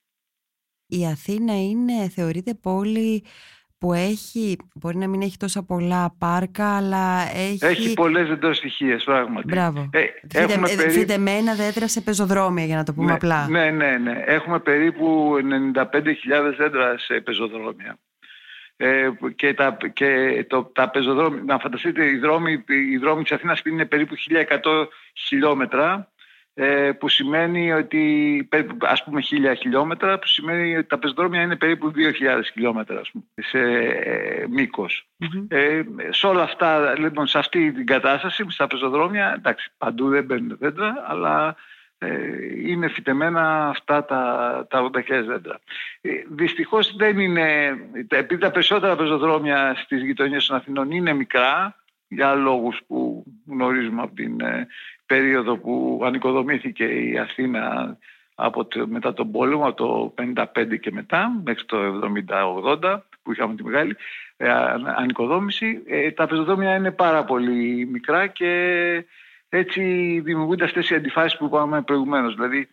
[0.86, 3.26] Η Αθήνα είναι, θεωρείται πόλη
[3.80, 7.66] που έχει, μπορεί να μην έχει τόσα πολλά πάρκα, αλλά έχει...
[7.66, 9.48] Έχει πολλές εντοστοιχίες, πράγματι.
[9.48, 9.90] Μπράβο.
[9.92, 10.94] Ε, έχουμε Φυτε, περί...
[10.94, 13.48] Φυτεμένα δέντρα σε πεζοδρόμια, για να το πούμε ναι, απλά.
[13.50, 14.24] Ναι, ναι, ναι.
[14.26, 15.36] Έχουμε περίπου
[15.76, 15.84] 95.000
[16.58, 17.98] δέντρα σε πεζοδρόμια.
[18.78, 23.62] ε, και, τα, και το, τα πεζοδρόμια, να φανταστείτε οι δρόμοι, οι δρόμοι της Αθήνας
[23.66, 24.16] είναι περίπου
[24.50, 26.19] 1100 χιλιόμετρα ε,
[27.00, 32.42] που σημαίνει ότι ας πούμε 1000 χιλιόμετρα που σημαίνει ότι τα πεζοδρόμια είναι περίπου 2000
[32.54, 35.08] χιλιόμετρα ας πούμε, σε ε, μηκος
[35.48, 40.58] ε, σε όλα αυτά, λοιπόν, σε αυτή την κατάσταση στα πεζοδρόμια, εντάξει, παντού δεν μπαίνουν
[40.60, 41.56] δέντρα αλλά
[42.02, 42.10] ε,
[42.66, 45.60] είναι φυτεμένα αυτά τα, τα 80.000 δέντρα.
[46.02, 51.76] Ε, δυστυχώς δεν είναι, επειδή τα περισσότερα πεζοδρόμια στις γειτονιές των Αθηνών είναι μικρά,
[52.10, 54.68] για λόγους που γνωρίζουμε από την ε,
[55.06, 57.98] περίοδο που ανοικοδομήθηκε η Αθήνα
[58.36, 61.78] από το, μετά τον πόλεμο, από το 55 και μετά, μέχρι το
[62.82, 63.96] 70-80, που είχαμε τη μεγάλη
[64.38, 64.50] ε,
[64.96, 69.06] ανοικοδόμηση, ε, τα πεζοδρόμια είναι πάρα πολύ μικρά και
[69.50, 69.82] έτσι
[70.24, 72.36] δημιουργούνται αυτές οι αντιφάσεις που είπαμε προηγουμένως.
[72.36, 72.68] Δηλαδή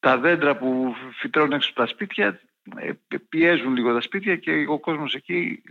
[0.00, 2.40] τα δέντρα που φυτρώνουν έξω από τα σπίτια
[2.76, 2.92] ε,
[3.28, 5.62] πιέζουν λίγο τα σπίτια και ο κόσμος εκεί,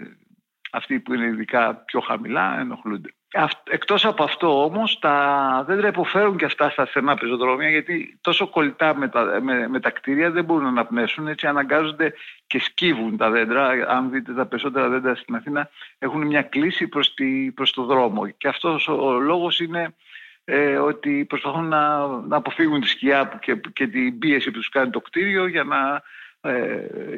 [0.75, 3.09] αυτοί που είναι ειδικά πιο χαμηλά, ενοχλούνται.
[3.63, 8.95] Εκτός από αυτό όμως τα δέντρα υποφέρουν και αυτά στα στενά πεζοδρόμια γιατί τόσο κολλητά
[8.95, 12.13] με τα, με, με τα κτίρια δεν μπορούν να αναπνέσουν έτσι αναγκάζονται
[12.47, 13.67] και σκύβουν τα δέντρα.
[13.87, 18.27] Αν δείτε τα περισσότερα δέντρα στην Αθήνα έχουν μια κλίση προς, τη, προς το δρόμο
[18.27, 19.95] και αυτός ο λόγος είναι
[20.43, 24.89] ε, ότι προσπαθούν να, να αποφύγουν τη σκιά και, και την πίεση που τους κάνει
[24.89, 26.01] το κτίριο για να, ε,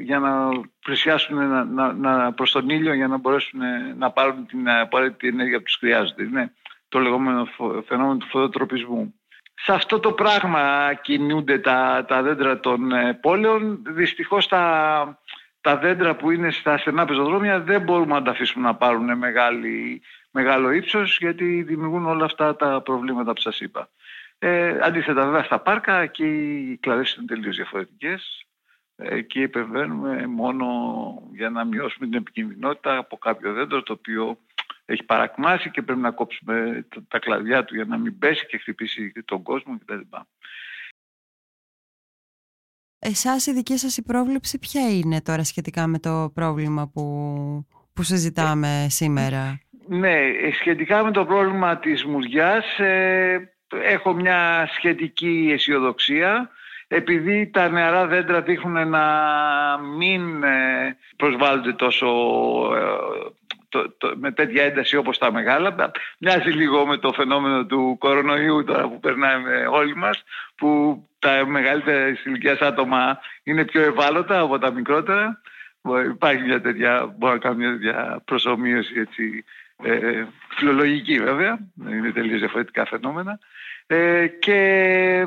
[0.01, 3.59] για να πλησιάσουν να, να, να, προς τον ήλιο για να μπορέσουν
[3.97, 6.23] να πάρουν την απαραίτητη ενέργεια που τους χρειάζονται.
[6.23, 6.53] Είναι
[6.89, 7.47] το λεγόμενο
[7.85, 9.13] φαινόμενο του φωτοτροπισμού.
[9.53, 13.83] Σε αυτό το πράγμα κινούνται τα, τα δέντρα των ε, πόλεων.
[13.87, 15.21] Δυστυχώς τα,
[15.61, 20.01] τα δέντρα που είναι στα στενά πεζοδρόμια δεν μπορούμε να τα αφήσουμε να πάρουν μεγάλη
[20.31, 23.89] μεγάλο ύψος γιατί δημιουργούν όλα αυτά τα προβλήματα που σας είπα.
[24.39, 26.25] Ε, αντίθετα βέβαια στα πάρκα εκεί
[26.71, 28.45] οι κλαδές είναι τελείως διαφορετικές.
[28.99, 30.67] Εκεί επεμβαίνουμε μόνο
[31.33, 34.37] για να μειώσουμε την επικινδυνότητα από κάποιο δέντρο το οποίο
[34.85, 39.11] έχει παρακμάσει και πρέπει να κόψουμε τα κλαδιά του για να μην πέσει και χτυπήσει
[39.25, 39.99] τον κόσμο κτλ.
[42.99, 47.03] Εσάς η δική σας η πρόβλεψη ποια είναι τώρα σχετικά με το πρόβλημα που,
[47.93, 50.17] που συζητάμε σήμερα; Ναι,
[50.59, 56.49] σχετικά με το πρόβλημα της μουριάς ε, έχω μια σχετική αισιοδοξία
[56.87, 59.05] επειδή τα νεαρά δέντρα δείχνουν να
[59.77, 62.07] μην ε, προσβάλλονται τόσο
[62.75, 63.31] ε,
[63.69, 65.91] το, με τέτοια ένταση όπως τα μεγάλα.
[66.19, 70.23] Μοιάζει λίγο με το φαινόμενο του κορονοϊού τώρα που περνάμε όλοι μας
[70.55, 75.41] που τα μεγαλύτερα ηλικίας άτομα είναι πιο ευάλωτα από τα μικρότερα.
[76.09, 79.43] Υπάρχει μια τέτοια, μπορώ να κάνω μια τέτοια προσωμείωση έτσι,
[79.83, 83.39] ε, φιλολογική βέβαια, είναι τελείως διαφορετικά φαινόμενα.
[83.87, 85.25] Ε, και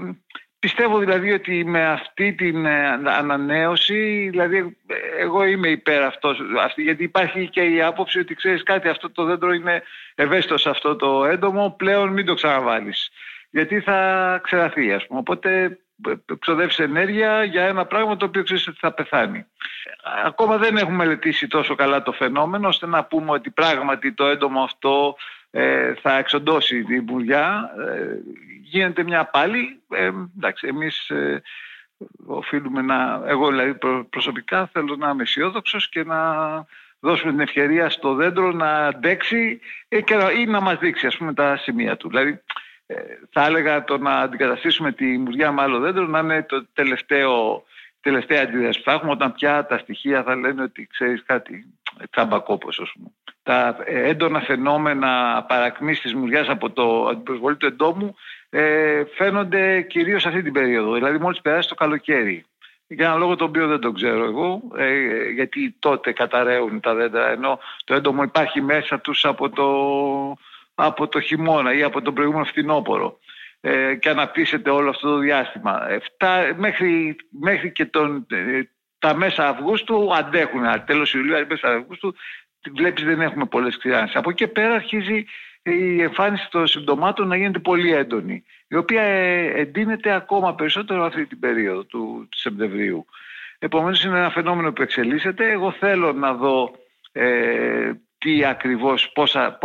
[0.60, 4.76] πιστεύω δηλαδή ότι με αυτή την ε, ανανέωση, δηλαδή
[5.18, 9.24] εγώ είμαι υπέρ αυτός, αυτή, γιατί υπάρχει και η άποψη ότι ξέρεις κάτι αυτό το
[9.24, 9.82] δέντρο είναι
[10.14, 13.10] ευαίσθητο σε αυτό το έντομο, πλέον μην το ξαναβάλεις.
[13.50, 15.18] Γιατί θα ξεραθεί ας πούμε.
[15.18, 15.78] Οπότε
[16.38, 19.46] ξοδεύσει ενέργεια για ένα πράγμα το οποίο ξέρεις ότι θα πεθάνει.
[20.24, 24.62] Ακόμα δεν έχουμε μελετήσει τόσο καλά το φαινόμενο ώστε να πούμε ότι πράγματι το έντομο
[24.62, 25.39] αυτό ε,
[26.00, 27.70] θα εξοντώσει την πουλιά.
[27.78, 28.18] Ε,
[28.62, 29.80] γίνεται μια πάλι.
[29.90, 31.42] Ε, εντάξει, εμείς ε,
[32.26, 33.22] οφείλουμε να...
[33.26, 33.78] Εγώ δηλαδή
[34.10, 36.20] προσωπικά θέλω να είμαι αισιόδοξο και να
[37.00, 41.56] δώσουμε την ευκαιρία στο δέντρο να αντέξει και, ή να μας δείξει ας πούμε τα
[41.56, 42.08] σημεία του.
[42.08, 42.42] Δηλαδή
[42.86, 42.94] ε,
[43.30, 47.64] θα έλεγα το να αντικαταστήσουμε τη μουριά με άλλο δέντρο να είναι το τελευταίο,
[48.00, 51.66] τελευταία αντίδραση που θα έχουμε όταν πια τα στοιχεία θα λένε ότι ξέρεις κάτι
[52.10, 53.10] τσαμπακόπος ας πούμε.
[53.50, 58.14] Τα έντονα φαινόμενα παρακμής της μουριάς από το αντιπροσβολή του εντόμου
[58.50, 62.44] ε, φαίνονται κυρίως αυτή την περίοδο, δηλαδή μόλις περάσει το καλοκαίρι.
[62.86, 67.30] Για έναν λόγο τον οποίο δεν τον ξέρω εγώ, ε, γιατί τότε καταραίουν τα δέντρα,
[67.30, 69.68] ενώ το έντομο υπάρχει μέσα τους από το
[70.74, 73.18] από το χειμώνα ή από τον προηγούμενο φθινόπωρο
[73.60, 75.90] ε, και αναπτύσσεται όλο αυτό το διάστημα.
[75.90, 78.62] Εφτά, μέχρι, μέχρι και τον, ε,
[79.00, 80.62] τα μέσα Αυγούστου αντέχουν.
[80.86, 82.14] Τέλος Ιουλίου, μέσα Αυγούστου,
[82.76, 84.16] βλέπεις δεν έχουμε πολλές ξηράνσεις.
[84.16, 85.24] Από εκεί πέρα αρχίζει
[85.62, 91.26] η εμφάνιση των συμπτωμάτων να γίνεται πολύ έντονη, η οποία ε, εντείνεται ακόμα περισσότερο αυτή
[91.26, 93.06] την περίοδο του, του Σεπτεμβρίου.
[93.58, 95.50] Επομένως είναι ένα φαινόμενο που εξελίσσεται.
[95.50, 96.70] Εγώ θέλω να δω
[97.12, 99.58] ε, τι ακριβώς, πόσα,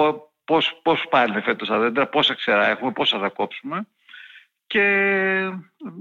[0.46, 3.88] πώς, πώς πάνε φέτος τα δέντρα, πόσα ξερά έχουμε, πόσα θα κόψουμε.
[4.68, 4.82] Και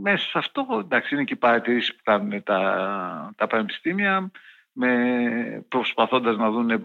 [0.03, 4.31] μέσα σε αυτό, εντάξει, είναι και οι παρατηρήσεις που κάνουν τα, τα πανεπιστήμια,
[4.75, 6.83] με, προσπαθώντας να δουν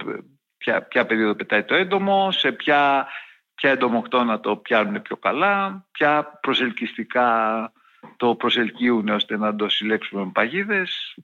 [0.57, 3.07] ποια, ποια περίοδο πετάει το έντομο, σε ποια,
[3.55, 7.71] ποια εντομοκτώνα το πιάνουν πιο καλά, ποια προσελκυστικά
[8.17, 11.15] το προσελκύουν ώστε να το συλλέξουμε με παγίδες.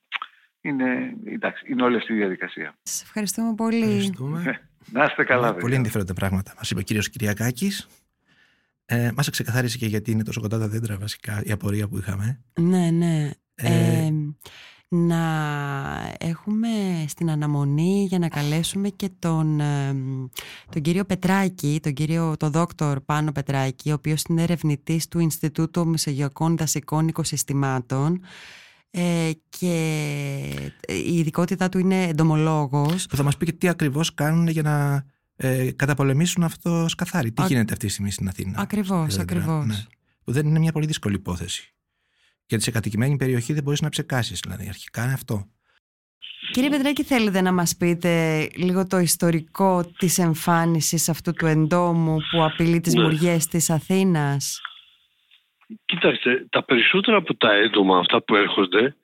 [0.61, 2.75] είναι, εντάξει, είναι όλη αυτή η διαδικασία.
[2.83, 3.83] Σας ευχαριστούμε πολύ.
[3.83, 4.69] Ευχαριστούμε.
[4.91, 5.47] Να είστε καλά.
[5.47, 5.75] Πολύ παιδιά.
[5.77, 6.53] ενδιαφέροντα πράγματα.
[6.57, 7.71] Μας είπε ο κύριος Κυριακάκη.
[8.85, 12.43] Ε, Μας ξεκαθάρισε και γιατί είναι τόσο κοντά τα δέντρα, βασικά, η απορία που είχαμε.
[12.59, 13.29] Ναι, ναι.
[13.55, 14.11] Ε, Ε,
[14.87, 15.21] να
[16.17, 16.67] έχουμε
[17.07, 19.93] στην αναμονή για να καλέσουμε και τον, ε,
[20.69, 25.87] τον κύριο Πετράκη, τον κύριο το δόκτωρ Πάνο Πετράκη, ο οποίος είναι ερευνητής του Ινστιτούτου
[25.87, 28.21] Μεσογειακών Δασικών Οικοσυστημάτων
[28.91, 29.73] ε, και
[31.05, 33.05] η ειδικότητά του είναι εντομολόγος.
[33.05, 37.31] που θα μας πει και τι ακριβώς κάνουν για να ε, καταπολεμήσουν αυτό σκαθάρι.
[37.31, 39.65] Τι Α- γίνεται αυτή τη στιγμή στην Αθήνα; Ακριβώς, στα δέντρα, ακριβώς.
[39.65, 39.83] ναι.
[40.23, 41.74] Που δεν είναι μια πολύ δύσκολη υπόθεση.
[42.47, 44.39] Γιατί σε κατοικημένη περιοχή δεν μπορείς να ψεκάσεις.
[44.39, 45.49] Δηλαδή, αρχικά είναι αυτό.
[46.51, 52.43] Κύριε Πετράκη, θέλετε να μας πείτε λίγο το ιστορικό της εμφάνισης αυτού του εντόμου που
[52.43, 53.01] απειλεί τις Ναι.
[53.03, 54.61] μουριές της Αθήνας;
[55.85, 58.95] Κοιτάξτε, τα περισσότερα από τα έντομα αυτά που έρχονται,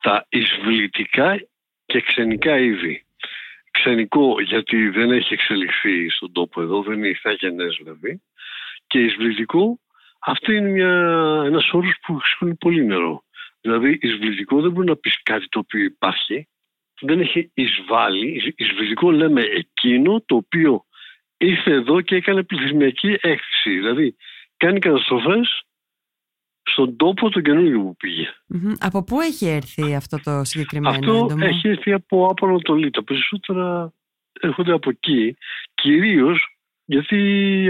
[0.00, 1.36] τα εισβλητικά
[1.86, 3.06] και ξενικά είδη.
[3.70, 8.22] Ξενικό γιατί δεν έχει εξελιχθεί στον τόπο εδώ, δεν είναι ηθαγενές δηλαδή.
[8.86, 9.80] Και εισβλητικό,
[10.26, 10.92] αυτό είναι μια,
[11.46, 13.24] ένας όρος που χρησιμοποιεί πολύ νερό.
[13.60, 16.48] Δηλαδή, εισβλητικό δεν μπορεί να πεις κάτι το οποίο υπάρχει.
[17.00, 18.34] Δεν έχει εισβάλλει.
[18.34, 20.84] Εισ- Εισβλητικό λέμε εκείνο το οποίο
[21.36, 23.70] ήρθε εδώ και έκανε πληθυσμιακή έκθεση.
[23.70, 24.16] Δηλαδή,
[24.56, 25.62] κάνει καταστροφές
[26.62, 28.28] στον τόπο τον καινούργιο που πήγε.
[28.46, 28.72] Μμμ.
[28.78, 32.90] Από πού έχει έρθει αυτό το συγκεκριμένο Αυτό έντομο; έχει έρθει από από Ανατολή.
[32.90, 33.92] Τα περισσότερα
[34.40, 35.36] έρχονται από εκεί.
[35.74, 37.18] Κυρίως γιατί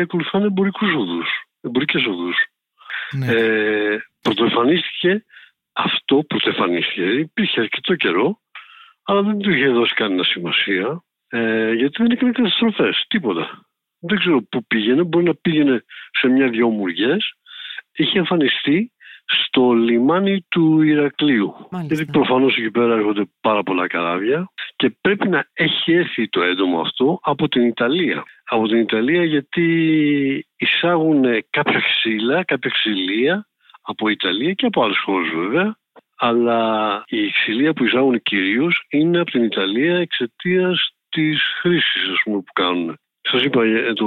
[0.02, 1.28] ακολουθάνε εμπορικούς οδούς.
[1.64, 2.30] Εμπορικέ οδού.
[3.10, 3.26] Ναι.
[3.26, 5.24] Ε, πρωτοεμφανίστηκε
[5.72, 7.02] αυτό, πρωτοεμφανίστηκε.
[7.02, 8.40] Υπήρχε αρκετό καιρό,
[9.02, 11.04] αλλά δεν του είχε δώσει κανένα σημασία.
[11.28, 13.04] Ε, γιατί δεν έκανε καταστροφές.
[13.08, 13.66] Τίποτα.
[13.98, 15.02] Δεν ξέρω πού πήγαινε.
[15.02, 15.84] Μπορεί να πήγαινε
[16.20, 17.16] σε μια-δυο μουριέ.
[17.92, 18.92] Είχε εμφανιστεί
[19.26, 21.54] στο λιμάνι του Ηρακλείου.
[21.70, 21.94] Μάλιστα.
[21.94, 26.80] Γιατί προφανώς εκεί πέρα έρχονται πάρα πολλά καράβια και πρέπει να έχει έρθει το έντομο
[26.80, 28.22] αυτό από την Ιταλία.
[28.44, 29.66] Από την Ιταλία γιατί
[30.56, 33.48] εισάγουν κάποια ξύλα, κάποια ξυλία
[33.82, 35.76] από Ιταλία και από άλλες χώρες βέβαια.
[36.16, 42.98] Αλλά η ξυλία που εισάγουν κυρίως είναι από την Ιταλία εξαιτίας της χρήσης που κάνουν.
[43.20, 44.06] Σας είπα ε, το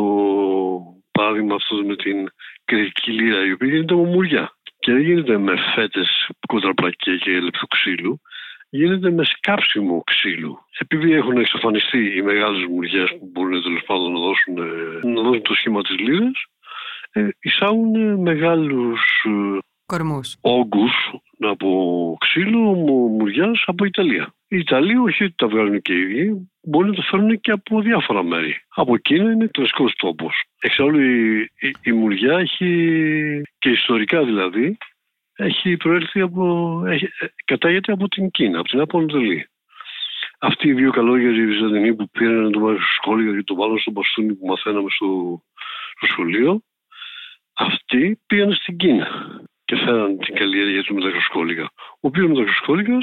[1.12, 2.30] παράδειγμα αυτό με την
[2.66, 4.57] κριτική λίρα, η οποία γίνεται από μουριά.
[4.88, 8.22] Και δεν γίνεται με φέτες κοντραπλακέ και λεπτού ξύλου,
[8.70, 10.58] γίνεται με σκάψιμο ξύλου.
[10.78, 15.42] Επειδή έχουν εξαφανιστεί οι μεγάλες μουριέ που μπορούν τέλος πάντων να δώσουν, ε, να δώσουν
[15.42, 16.32] το σχήμα της λίρα,
[17.12, 19.26] ε, εισάγουν μεγάλους
[19.86, 20.38] Κορμούς.
[20.42, 22.60] όγκους από ξύλο
[23.18, 24.34] μουριάς από Ιταλία.
[24.50, 27.82] Οι Ιταλοί όχι ότι τα βγάζουν και οι ίδιοι, μπορεί να το φέρνουν και από
[27.82, 28.56] διάφορα μέρη.
[28.76, 30.32] Από Κίνα είναι κλασικό τόπο.
[30.60, 34.78] Εξάλλου η, η, η μουριά έχει και ιστορικά δηλαδή
[35.38, 39.50] έχει προέλθει από, έχει, ε, κατάγεται από την Κίνα, από την Απονατολή.
[40.40, 43.80] Αυτοί οι δύο καλόγεροι Βυζαντινοί που πήραν να το βάλουν στο σχόλιο και το βάλουν
[43.80, 45.42] στο μπαστούνι που μαθαίναμε στο,
[45.96, 46.62] στο σχολείο,
[47.54, 49.08] αυτοί πήγαν στην Κίνα
[49.68, 51.64] και φέραν την καλλιέργεια του μετακροσκόλικα.
[51.90, 52.98] Ο οποίος μετακροσκόλικα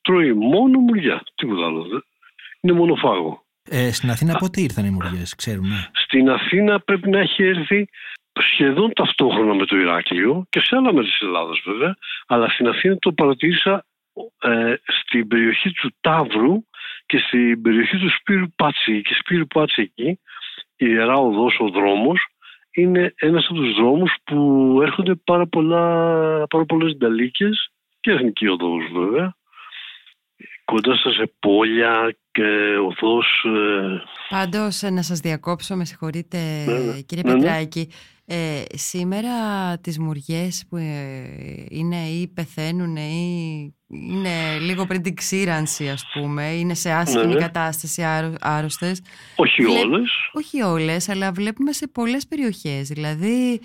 [0.00, 1.82] τρώει μόνο μουριά, τίποτα άλλο.
[1.82, 2.04] δεν-
[2.60, 3.44] Είναι μονοφάγο.
[3.70, 7.88] Ε, στην Αθήνα πότε ήρθαν οι μουριές, ξέρουμε; Στην Αθήνα πρέπει να έχει έρθει
[8.52, 12.96] σχεδόν ταυτόχρονα με το Ηράκλειο και σε άλλα μέρη της Ελλάδας βέβαια, αλλά στην Αθήνα
[12.98, 13.84] το παρατήρησα
[14.42, 16.64] ε, στην περιοχή του Ταύρου
[17.06, 19.02] και στην περιοχή του Σπύρου Πάτσι.
[19.02, 20.08] Και Σπύρου Πάτσι εκεί,
[20.76, 22.26] η Ιερά Οδός, ο δρόμος,
[22.74, 25.82] είναι ένας από τους δρόμους που έρχονται πάρα, πολλά,
[26.46, 29.34] πάρα πολλές νταλίκες και εθνική οδός βέβαια,
[30.70, 32.42] κοντά στα σε πόλια και
[32.88, 37.00] οδός ε, Πάντως, ε, να σας διακόψω, με συγχωρείτε Ναι, ναι.
[37.00, 37.38] κύριε Ναι, ναι.
[37.38, 37.88] Πετράκη.
[38.26, 39.30] Ε, σήμερα
[39.80, 46.44] τις μουριές που ε, είναι ή πεθαίνουν ή είναι λίγο πριν την ξύρανση ας πούμε,
[46.52, 47.40] είναι σε άσχημη Ναι, ναι.
[47.40, 49.00] κατάσταση άρρω, άρρωστες.
[49.36, 52.88] όχι Βλέ- όλες, Όχι όλες, αλλά βλέπουμε σε πολλές περιοχές.
[52.88, 53.60] Δηλαδή,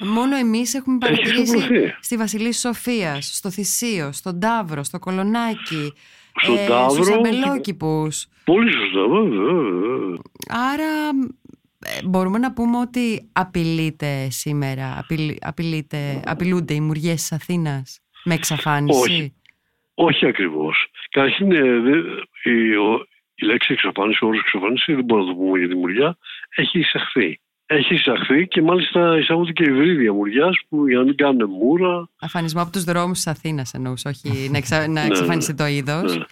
[0.00, 1.94] μόνο εμείς έχουμε Έχει παρατηρήσει εξαπλωθεί.
[2.00, 5.92] στη Βασιλή Σοφίας, στο Θησίο, στον Ταύρο, στο Κολονάκι,
[6.42, 7.14] Στον στους Ταύρο.
[7.14, 8.26] αμπελόκηπους.
[8.44, 10.16] Πολύ σωστά, βέβαια, βέβαια.
[10.48, 11.08] Άρα
[11.86, 18.34] ε, μπορούμε να πούμε ότι απειλείται σήμερα, απειλ- απειλείται, απειλούνται οι μουριές της Αθήνας με
[18.34, 19.34] εξαφάνιση; Όχι.
[19.94, 20.86] Όχι ακριβώς.
[21.10, 25.38] Καταρχήν, ε, δε- η, ο- η λέξη εξαφάνιση, ο όρος εξαφάνιση, δεν μπορούμε να το
[25.42, 26.16] πούμε για τη μουριά,
[26.56, 27.40] έχει εισαχθεί.
[27.66, 32.08] Έχει εισαχθεί και μάλιστα εισάγονται και υβρίδια μουριάς που για να μην κάνουν μούρα.
[32.20, 34.86] Αφανισμό από τους δρόμους της Αθήνας εννοούσα, όχι να, εξα...
[34.88, 35.58] να Ναι, εξαφανιστεί ναι.
[35.58, 36.16] το είδος.
[36.16, 36.24] Ναι.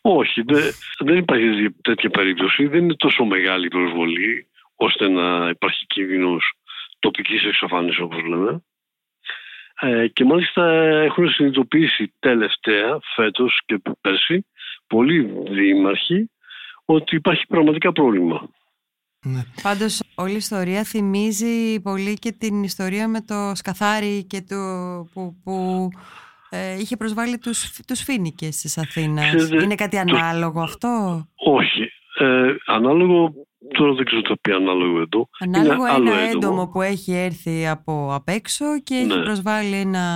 [0.00, 2.66] Όχι, δε- δεν υπάρχει τέτοια περίπτωση.
[2.66, 6.52] Δεν είναι τόσο μεγάλη η προσβολή ώστε να υπάρχει κίνδυνος
[6.98, 8.62] τοπικής εξαφάνισης όπως λέμε.
[9.80, 10.72] Ε, και μάλιστα
[11.04, 14.46] έχουν συνειδητοποιήσει τελευταία, φέτος και πέρσι,
[14.86, 16.30] πολλοί δήμαρχοι
[16.84, 18.48] ότι υπάρχει πραγματικά πρόβλημα.
[19.24, 19.42] Ναι.
[19.62, 24.56] Πάντως όλη η ιστορία θυμίζει πολύ και την ιστορία με το Σκαθάρι και το
[25.12, 25.88] που, που
[26.50, 29.48] ε, είχε προσβάλει τους, τους φίνικες της Αθήνας.
[29.50, 31.82] Είναι κάτι ανάλογο αυτό; Όχι.
[32.18, 33.34] Ε, ανάλογο,
[33.72, 35.28] τώρα δεν ξέρω το πει ανάλογο εδώ.
[35.38, 36.68] Ανάλογο είναι ένα έντομο.
[36.68, 39.22] που έχει έρθει από απ' έξω και έχει ναι.
[39.22, 40.06] προσβάλει ένα,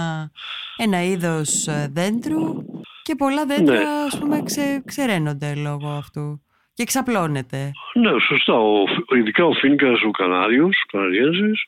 [0.77, 2.55] ένα είδος ε, δέντρου
[3.03, 4.05] και πολλά δέντρα ναι.
[4.07, 6.41] ας πούμε ξε, ξεραίνονται λόγω αυτού
[6.77, 7.73] και εξαπλώνεται.
[7.95, 8.55] Ναι, σωστά.
[8.55, 8.85] Ο,
[9.17, 11.65] ειδικά ο Φίνικας, ο Κανάριος, ο Καναριένσης,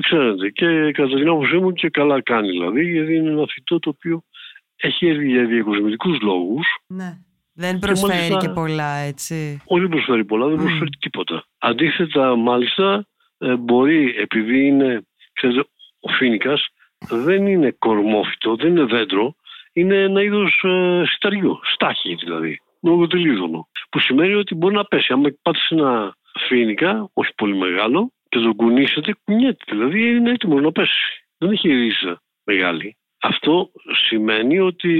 [0.00, 0.50] ξέρετε.
[0.50, 4.22] Και κατά την άποψή μου και καλά κάνει δηλαδή, γιατί είναι ένα φυτό το οποίο
[4.76, 6.66] έχει έρθει για διακοσμητικούς λόγους.
[6.86, 7.18] Ναι.
[7.54, 9.62] Δεν προσφέρει και, πολλά, έτσι.
[9.64, 11.44] Όχι, δεν προσφέρει πολλά, δεν προσφέρει τίποτα.
[11.58, 13.06] Αντίθετα, μάλιστα,
[13.38, 15.64] ε, μπορεί, επειδή είναι, ξέρετε,
[16.00, 16.68] ο Φίνικας
[17.08, 19.34] δεν είναι κορμόφυτο, δεν είναι δέντρο,
[19.72, 23.68] είναι ένα είδος ε, σιταριού, στάχη δηλαδή, λογοτελίδωνο.
[23.90, 25.12] Που σημαίνει ότι μπορεί να πέσει.
[25.12, 26.16] Αν πάτε σε ένα
[26.48, 29.64] Φίνικα, όχι πολύ μεγάλο, και τον κουνήσετε, κουνιέται.
[29.68, 31.24] Δηλαδή είναι έτοιμο να πέσει.
[31.38, 32.96] Δεν έχει ρίζα μεγάλη.
[33.22, 33.70] Αυτό
[34.06, 34.90] σημαίνει ότι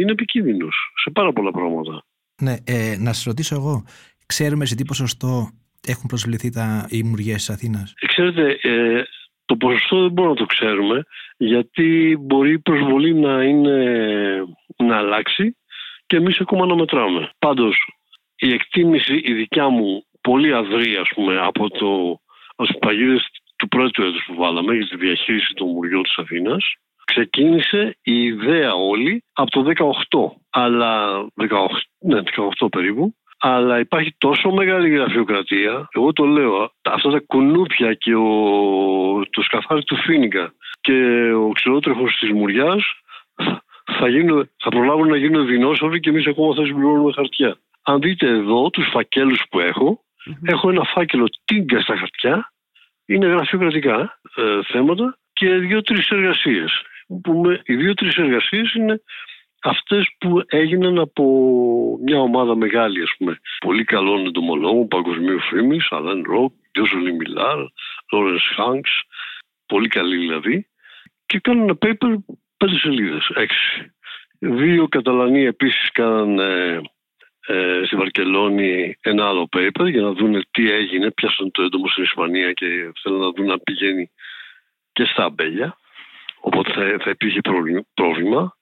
[0.00, 2.04] είναι επικίνδυνος σε πάρα πολλά πράγματα.
[2.40, 3.84] Ναι, ε, να σας ρωτήσω εγώ,
[4.26, 5.50] ξέρουμε σε τι ποσοστό
[5.86, 9.02] έχουν προσβληθεί τα, οι μουριέ της Αθήνας; Ε, ξέρετε, ε,
[9.44, 11.04] το ποσοστό δεν μπορούμε να το ξέρουμε
[11.36, 13.76] γιατί μπορεί η προσβολή να, είναι,
[14.76, 15.56] να αλλάξει
[16.12, 17.30] και εμείς ακόμα να μετράμε.
[17.38, 17.76] Πάντως,
[18.36, 22.20] η εκτίμηση η δικιά μου πολύ αδρή ας πούμε από το
[22.56, 27.96] από παγίδες του πρώτου έτους που βάλαμε για τη διαχείριση των μουριών της Αθήνας ξεκίνησε
[28.02, 29.72] η ιδέα όλη από το
[30.10, 31.46] 18 αλλά 18,
[31.98, 32.20] ναι,
[32.60, 38.30] 18 περίπου αλλά υπάρχει τόσο μεγάλη γραφειοκρατία εγώ το λέω αυτά τα κουνούπια και ο,
[39.30, 42.82] το σκαφάρι του Φίνικα και ο ξερότρεχος της Μουριάς
[43.84, 47.56] θα, γίνουν, θα προλάβουν να γίνουν δεινόσαυροι και εμείς ακόμα θα συμπληρώνουμε χαρτιά.
[47.82, 50.04] Αν δείτε εδώ τους φακέλους που έχω,
[50.42, 52.52] έχω ένα φάκελο τίγκα στα χαρτιά,
[53.06, 56.82] είναι γραφειοκρατικά ε, θέματα και δύο-τρεις εργασίες.
[57.64, 59.02] οι δύο-τρεις εργασίες είναι
[59.62, 61.24] αυτές που έγιναν από
[62.02, 67.58] μια ομάδα μεγάλη, ας πούμε, πολύ καλών εντομολόγων, παγκοσμίου φήμης, Αλέν Ροκ, Γιώζολη Μιλάρ,
[68.12, 68.90] Λόρενς Χάνξ,
[69.66, 70.66] πολύ καλή δηλαδή,
[71.26, 72.16] και κάνουν ένα paper
[72.64, 73.92] πέντε σελίδες, έξι.
[74.38, 76.80] Δύο Καταλανοί επίσης κάναν ε,
[77.46, 82.02] ε, στη Βαρκελόνη ένα άλλο paper για να δουν τι έγινε, πιάσαν το έντομο στην
[82.02, 82.66] Ισπανία και
[83.02, 84.10] θέλουν να δουν αν πηγαίνει
[84.92, 85.76] και στα αμπέλια.
[86.40, 87.40] Οπότε θα, θα υπήρχε
[87.94, 88.56] πρόβλημα.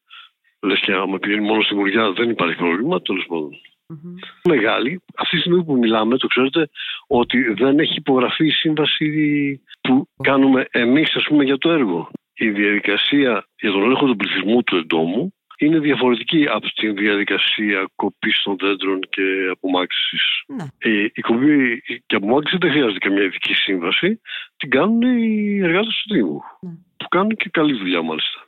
[0.61, 3.51] Λες και άμα πηγαίνει μόνο στη Μουριά δεν υπάρχει πρόβλημα, τέλος πάντων.
[3.93, 4.29] Mm-hmm.
[4.45, 5.03] Μεγάλη.
[5.17, 6.69] Αυτή τη στιγμή που μιλάμε, το ξέρετε,
[7.07, 12.11] ότι δεν έχει υπογραφεί η σύμβαση που κάνουμε εμείς, ας πούμε, για το έργο
[12.44, 18.42] η διαδικασία για τον έλεγχο του πληθυσμού του εντόμου είναι διαφορετική από τη διαδικασία κοπής
[18.42, 20.24] των δέντρων και απομάκρυσης.
[20.46, 20.92] Ναι.
[20.92, 24.20] Η, η κοπή και απομάκρυση δεν χρειάζεται καμία ειδική σύμβαση.
[24.57, 26.40] Την κάνουν οι εργάτες του Δήμου.
[26.61, 26.70] Ναι.
[26.96, 28.38] Που κάνουν και καλή δουλειά μάλιστα.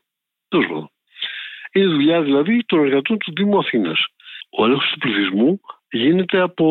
[0.48, 0.90] Τέλος πάντων.
[1.72, 4.06] Είναι δουλειά δηλαδή των εργατών του Δήμου Αθήνας.
[4.50, 6.66] Ο έλεγχος του πληθυσμού γίνεται από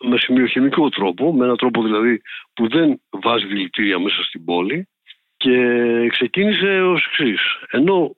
[0.00, 2.20] με σημειοχημικό τρόπο, με έναν τρόπο δηλαδή
[2.54, 4.88] που δεν βάζει δηλητήρια μέσα στην πόλη,
[5.40, 5.56] και
[6.08, 7.40] ξεκίνησε ως εξής.
[7.70, 8.16] Ενώ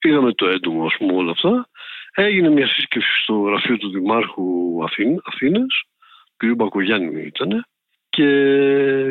[0.00, 1.68] είδαμε το έντομο, ας πούμε, όλα αυτά,
[2.14, 4.78] έγινε μια σύσκεψη στο γραφείο του Δημάρχου
[5.24, 5.66] Αθήνα,
[6.36, 6.44] κ.
[6.56, 7.66] Μπακογιάννη ήταν,
[8.08, 8.28] και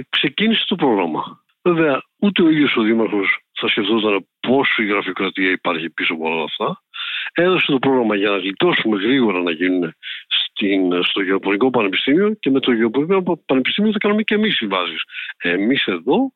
[0.09, 1.43] ξεκίνησε το πρόγραμμα.
[1.61, 6.43] Βέβαια, ούτε ο ίδιος ο Δήμαρχος θα σκεφτόταν πόσο η γραφειοκρατία υπάρχει πίσω από όλα
[6.43, 6.81] αυτά.
[7.33, 9.93] Έδωσε το πρόγραμμα για να γλιτώσουμε γρήγορα να γίνουν
[10.27, 14.95] στην, στο Γεωπονικό Πανεπιστήμιο και με το Γεωπονικό Πανεπιστήμιο θα κάνουμε και εμείς συμβάσει.
[15.37, 16.33] Εμείς εδώ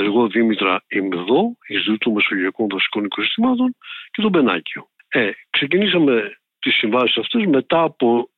[0.00, 3.76] εγώ Δήμητρα είμαι εδώ, εις του Μεσογειακών Βασικών Οικοσυστημάτων
[4.10, 4.88] και τον Μπενάκιο.
[5.08, 8.28] Ε, ξεκινήσαμε τις συμβάσεις αυτές μετά από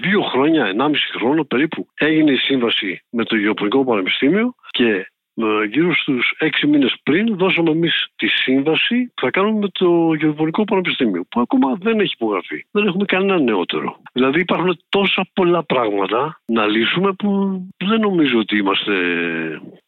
[0.00, 5.06] δύο χρόνια, ενάμιση χρόνο περίπου έγινε η σύμβαση με το Γεωπονικό Πανεπιστήμιο και ε,
[5.70, 10.64] γύρω στους έξι μήνες πριν δώσαμε εμείς τη σύμβαση που θα κάνουμε με το Γεωπονικό
[10.64, 12.66] Πανεπιστήμιο, που ακόμα δεν έχει υπογραφεί.
[12.70, 14.00] Δεν έχουμε κανένα νεότερο.
[14.12, 18.94] Δηλαδή υπάρχουν τόσα πολλά πράγματα να λύσουμε που δεν νομίζω ότι είμαστε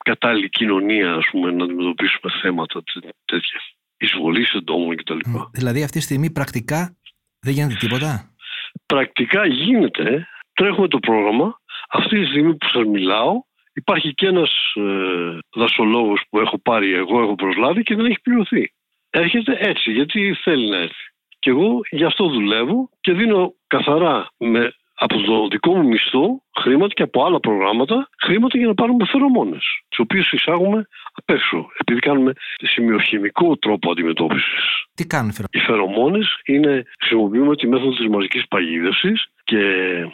[0.05, 2.83] κατάλληλη κοινωνία ας πούμε, να αντιμετωπίσουμε θέματα
[3.25, 3.61] τέτοια.
[3.99, 5.19] Εισβολής εντόμων κτλ.
[5.53, 6.97] Δηλαδή αυτή τη στιγμή πρακτικά
[7.41, 8.35] δεν γίνεται τίποτα;
[8.87, 10.29] Πρακτικά γίνεται.
[10.53, 11.61] Τρέχουμε το πρόγραμμα.
[11.89, 13.43] Αυτή τη στιγμή που σας μιλάω
[13.77, 18.73] Υπάρχει και ένας ε, δασολόγος που έχω πάρει εγώ, έχω προσλάβει και δεν έχει πληρωθεί.
[19.11, 21.05] Έρχεται έτσι γιατί θέλει να έρθει.
[21.39, 26.95] Και εγώ γι' αυτό δουλεύω και δίνω καθαρά με από το δικό μου μισθό χρήματα
[26.95, 31.99] και από άλλα προγράμματα χρήματα για να πάρουμε φερομόνες, τις οποίες εισάγουμε απ' έξω, επειδή
[31.99, 34.85] κάνουμε σημειοχημικό τρόπο αντιμετώπισης.
[34.95, 35.49] Τι κάνουν φερομόνε.
[35.51, 39.63] Οι φερομόνες είναι, χρησιμοποιούμε τη μέθοδο της μαζικής παγίδευσης και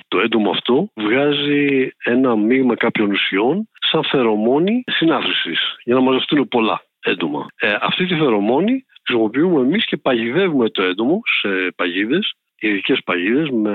[0.08, 6.82] το έντομο αυτό βγάζει ένα μείγμα κάποιων ουσιών σαν φερομόνη συνάθρησης για να μαζευτούν πολλά
[7.00, 7.46] έντομα.
[7.56, 13.74] Ε, αυτή τη φερομόνη χρησιμοποιούμε εμείς και παγιδεύουμε το έντομο σε παγίδες, ειδικές παγίδες με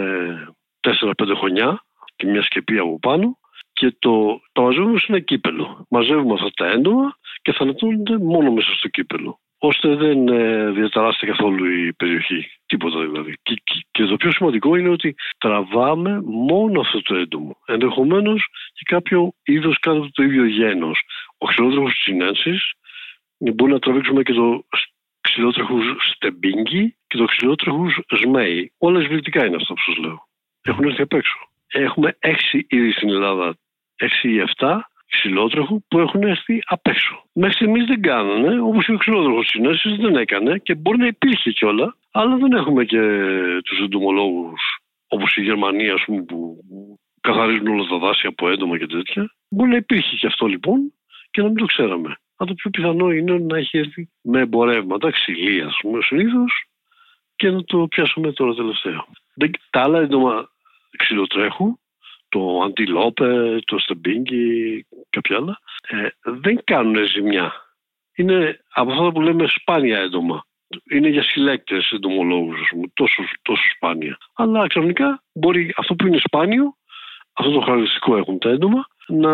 [1.01, 1.83] 4-5 χρονιά
[2.15, 3.37] και μια σκεπή από πάνω
[3.73, 5.85] και το, το μαζεύουμε σε ένα κύπελο.
[5.89, 9.39] Μαζεύουμε αυτά τα έντομα και θανατώνονται μόνο μέσα στο κύπελο.
[9.59, 12.51] Ώστε δεν ε, διαταράσσεται καθόλου η περιοχή.
[12.65, 13.33] Τίποτα δηλαδή.
[13.43, 17.57] Και, και, και, το πιο σημαντικό είναι ότι τραβάμε μόνο αυτό το έντομο.
[17.65, 21.01] Ενδεχομένως και κάποιο είδος κάτω από το ίδιο γένος.
[21.37, 22.59] Ο ξυλότροχο της συνένση
[23.37, 24.65] μπορεί να τραβήξουμε και το
[25.21, 25.79] ξυλότροχο
[26.13, 28.71] στεμπίνγκι και το ξυλότροχο σμέι.
[28.77, 30.26] Όλα σβητικά είναι αυτά που σας λέω
[30.67, 31.37] έχουν έρθει απ' έξω.
[31.67, 33.57] Έχουμε έξι ήδη στην Ελλάδα,
[33.95, 37.23] έξι ή εφτά ξυλότροχου που έχουν έρθει απ' έξω.
[37.33, 41.51] Μέχρι στιγμής δεν κάνανε, όπως και ο ξυλότροχο συνέστη δεν έκανε και μπορεί να υπήρχε
[41.51, 43.01] κιόλα, αλλά δεν έχουμε και
[43.63, 44.61] τους εντομολόγους
[45.07, 46.63] όπως η Γερμανία, ας πούμε, που
[47.21, 49.31] καθαρίζουν όλα τα δάση από έντομα και τέτοια.
[49.49, 50.93] Μπορεί να υπήρχε και αυτό λοιπόν
[51.31, 52.17] και να μην το ξέραμε.
[52.37, 56.65] Αλλά το πιο πιθανό είναι να έχει έρθει με εμπορεύματα, ξυλία, ας πούμε, συνήθως
[57.35, 59.07] και να το πιάσουμε τώρα τελευταίο.
[59.69, 60.49] Τα άλλα έντομα
[60.97, 61.79] ξυλοτρέχου,
[62.29, 67.53] το αντιλόπε, το στεμπίνγκι, κάποια άλλα, ε, δεν κάνουν ζημιά.
[68.15, 70.45] Είναι από αυτά που λέμε σπάνια έντομα.
[70.91, 74.17] Είναι για συλλέκτες εντομολόγους, τόσο, τόσο σπάνια.
[74.33, 76.75] Αλλά ξαφνικά μπορεί αυτό που είναι σπάνιο,
[77.33, 79.31] αυτό το χαρακτηριστικό έχουν τα έντομα, να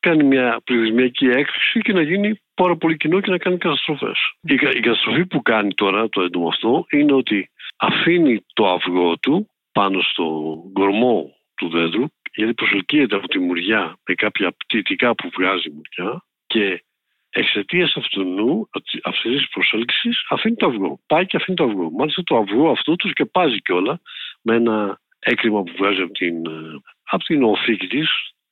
[0.00, 4.18] κάνει μια πληθυσμιακή έκρηξη και να γίνει πάρα πολύ κοινό και να κάνει καταστροφές.
[4.40, 9.48] Η, η καταστροφή που κάνει τώρα το έντομο αυτό είναι ότι αφήνει το αυγό του
[9.74, 12.04] πάνω στο κορμό του δέντρου
[12.34, 16.84] γιατί προσελκύεται από τη μουριά με κάποια πτυτικά που βγάζει η μουριά και
[17.30, 18.68] εξαιτίας αυτού
[19.02, 21.00] αυτή της προσέλκυσης αφήνει το αυγό.
[21.06, 21.90] Πάει και αφήνει το αυγό.
[21.90, 24.00] Μάλιστα το αυγό αυτό τους σκεπάζει κιόλα
[24.42, 26.36] με ένα έκρημα που βγάζει από την,
[27.04, 28.08] από την οθήκη της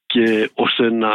[0.07, 1.13] και ώστε να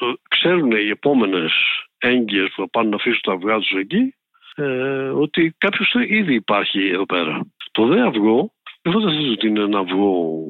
[0.00, 1.52] ε, ξέρουν οι επόμενες
[1.98, 4.14] έγκυες που θα πάνε να αφήσουν τα αυγά τους εκεί
[4.56, 7.40] ε, ότι κάποιος ήδη υπάρχει εδώ πέρα.
[7.72, 8.52] Το δε αυγό,
[8.90, 10.44] δεν φανταστείτε ότι είναι ένα αυγό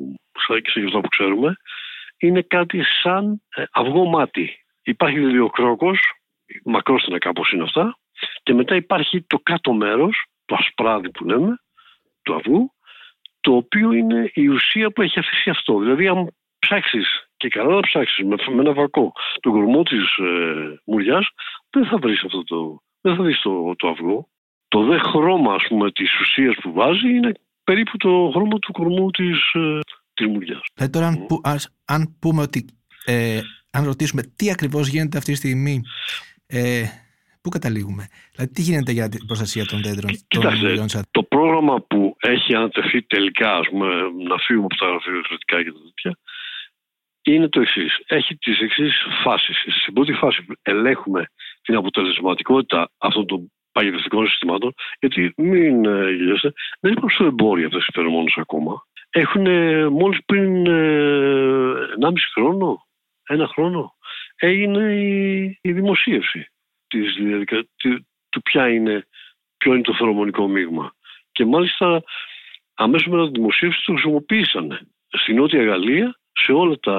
[0.47, 1.57] σαν και σε αυτό που ξέρουμε,
[2.18, 4.51] είναι κάτι σαν ε, αυγό μάτι.
[4.82, 5.99] Υπάρχει δηλαδή ο κρόκος,
[6.64, 7.99] μακρόστινα κάπως είναι αυτά,
[8.43, 11.57] και μετά υπάρχει το κάτω μέρος, το ασπράδι που λέμε,
[12.22, 12.72] του αυγού,
[13.41, 15.78] το οποίο είναι η ουσία που έχει αφήσει αυτό.
[15.78, 20.80] Δηλαδή, αν ψάξεις και καλά να ψάξεις με, με ένα βακό τον κορμό της ε,
[20.84, 21.20] μουριά,
[21.70, 24.28] δεν θα βρεις αυτό το, δεν θα δεις το, το αυγό.
[24.68, 27.32] Το δε χρώμα ας πούμε της ουσίας που βάζει είναι
[27.67, 29.79] περίπου το χρώμα του κορμού της, ε,
[30.14, 30.61] της μουριάς.
[30.75, 31.41] Δηλαδή τώρα αν, που,
[31.85, 32.67] αν πούμε ότι
[33.05, 33.41] ε,
[33.71, 35.81] αν ρωτήσουμε τι ακριβώς γίνεται αυτή τη στιγμή
[36.47, 36.85] ε,
[37.47, 42.17] Πού καταλήγουμε, δηλαδή τι γίνεται για την προστασία των δέντρων Κοιτάξτε, των το πρόγραμμα που
[42.21, 43.87] έχει ανατεθεί τελικά, ας πούμε,
[44.29, 46.19] να φύγουμε από τα γραφειοκρατικά και τα τέτοια,
[47.33, 47.99] είναι το εξής.
[48.07, 49.64] Έχει τις εξής φάσεις.
[49.81, 51.27] Στην πρώτη φάση ελέγχουμε
[51.62, 57.87] την αποτελεσματικότητα αυτών των παγιδευτικών συστημάτων, γιατί μην ε, γελιέστε, δεν υπάρχουν στο εμπόριο αυτές
[57.87, 58.87] οι φερομόνε ακόμα.
[59.11, 62.87] Έχουν ε, μόλις πριν ε, 1,5 χρόνο,
[63.27, 63.95] ένα χρόνο,
[64.37, 66.51] έγινε η, η δημοσίευση
[66.87, 67.64] της διαδικα...
[68.29, 69.07] του ποια είναι,
[69.57, 70.93] ποιο είναι το φερομονικό μείγμα.
[71.33, 72.03] Και μάλιστα
[72.74, 76.97] αμέσως μετά τη δημοσίευση το χρησιμοποίησαν στην Νότια Γαλλία σε όλα τα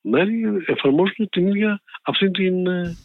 [0.00, 2.96] μέρη εφαρμόζουν την ίδια αυτή την ε,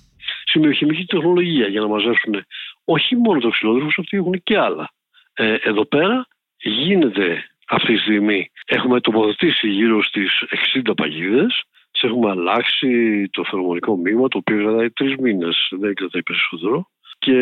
[0.44, 2.46] σημειοχημική τεχνολογία για να μαζέψουν
[2.84, 4.92] όχι μόνο το ξυλόδρομο, αυτοί έχουν και άλλα.
[5.34, 6.28] Ε, εδώ πέρα
[6.58, 10.44] γίνεται αυτή τη στιγμή, έχουμε τοποθετήσει γύρω στις
[10.86, 12.90] 60 παγίδες, τις έχουμε αλλάξει
[13.32, 16.88] το φερομονικό μείγμα, το οποίο κρατάει τρεις μήνες, δεν κρατάει περισσότερο.
[17.20, 17.38] Και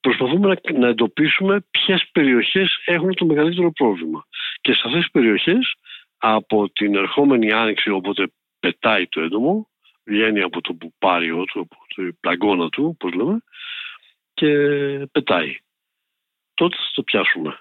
[0.00, 4.26] προσπαθούμε να, να εντοπίσουμε ποιες περιοχές έχουν το μεγαλύτερο πρόβλημα.
[4.60, 5.74] Και σε αυτές τις περιοχές
[6.18, 9.70] από την ερχόμενη άνοιξη όποτε πετάει το έντομο,
[10.04, 13.38] βγαίνει από το πουπάριο του, από το πλαγκόνα του, όπως λέμε,
[14.34, 14.48] και
[15.12, 15.56] πετάει.
[16.54, 17.60] Τότε θα το πιάσουμε.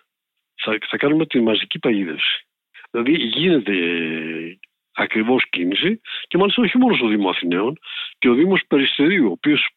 [0.56, 2.48] Θα, θα κάνουμε τη μαζική παγίδευση.
[2.92, 3.76] Δηλαδή γίνεται
[4.92, 7.80] ακριβώς κίνηση και μάλιστα όχι μόνο στο Δήμο Αθηναίων
[8.18, 9.70] και ο Δήμος Περιστερίου, ο οποίος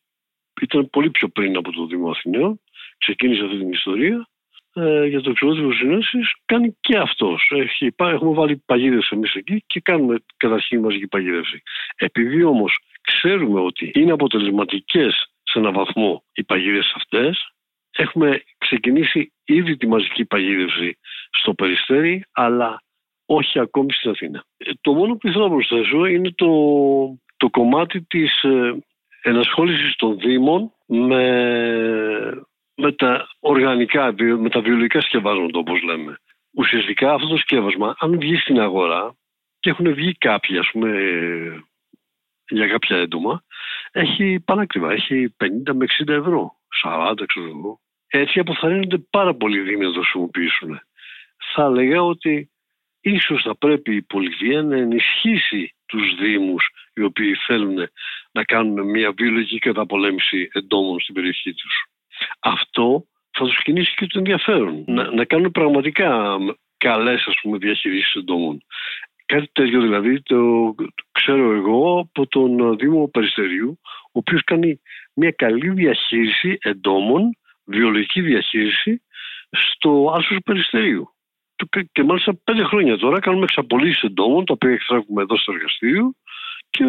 [0.60, 2.60] ήταν πολύ πιο πριν από το Δήμο Αθηναίων,
[2.98, 4.28] ξεκίνησε αυτή την ιστορία
[4.80, 7.52] ε, για το εξοδότημα συνένεση κάνει και αυτός.
[7.96, 11.62] Έχουμε βάλει παγίδες εμείς εκεί και κάνουμε καταρχήν μαζική παγίδευση.
[11.96, 17.52] Επειδή όμως ξέρουμε ότι είναι αποτελεσματικές σε έναν βαθμό οι παγίδες αυτές,
[17.90, 20.98] έχουμε ξεκινήσει ήδη τη μαζική παγίδευση
[21.30, 22.82] στο περιστέρι, αλλά
[23.26, 24.44] όχι ακόμη στην Αθήνα.
[24.56, 26.48] Ε, το μόνο που ήθελα να προσθέσω είναι το,
[27.36, 28.78] το κομμάτι της ε,
[29.22, 31.22] ενασχόλησης των Δήμων με,
[32.80, 36.18] με τα οργανικά, με τα βιολογικά σκευάσματα όπως λέμε.
[36.56, 39.14] Ουσιαστικά αυτό το σκεύασμα, αν βγει στην αγορά
[39.58, 40.90] και έχουν βγει κάποιοι ας πούμε
[42.48, 43.42] για κάποια έντομα,
[43.92, 47.80] έχει πανάκριβα, έχει 50 με 60 ευρώ, 40 ξέρω εγώ.
[48.06, 50.80] Έτσι αποθαρρύνονται πάρα πολύ δήμοι να το χρησιμοποιήσουν.
[51.54, 52.50] Θα έλεγα ότι
[53.00, 57.76] ίσως θα πρέπει η πολιτεία να ενισχύσει τους δήμους οι οποίοι θέλουν
[58.32, 61.88] να κάνουν μια βιολογική καταπολέμηση εντόμων στην περιοχή τους.
[62.40, 64.84] Αυτό θα τους κινήσει και το ενδιαφέρον.
[64.86, 66.38] Να, να κάνουν πραγματικά
[66.76, 68.62] καλές ας πούμε διαχειρήσεις εντόμων.
[69.26, 70.74] Κάτι τέτοιο δηλαδή το
[71.12, 74.80] ξέρω εγώ από τον Δήμο Περιστερίου ο οποίος κάνει
[75.14, 79.02] μια καλή διαχείριση εντόμων, βιολογική διαχείριση
[79.50, 81.12] στο άσος Περιστερίου.
[81.92, 86.14] Και μάλιστα πέντε χρόνια τώρα κάνουμε εξαπολύσεις εντόμων τα οποία εξτράκουμε εδώ στο εργαστήριο
[86.70, 86.84] και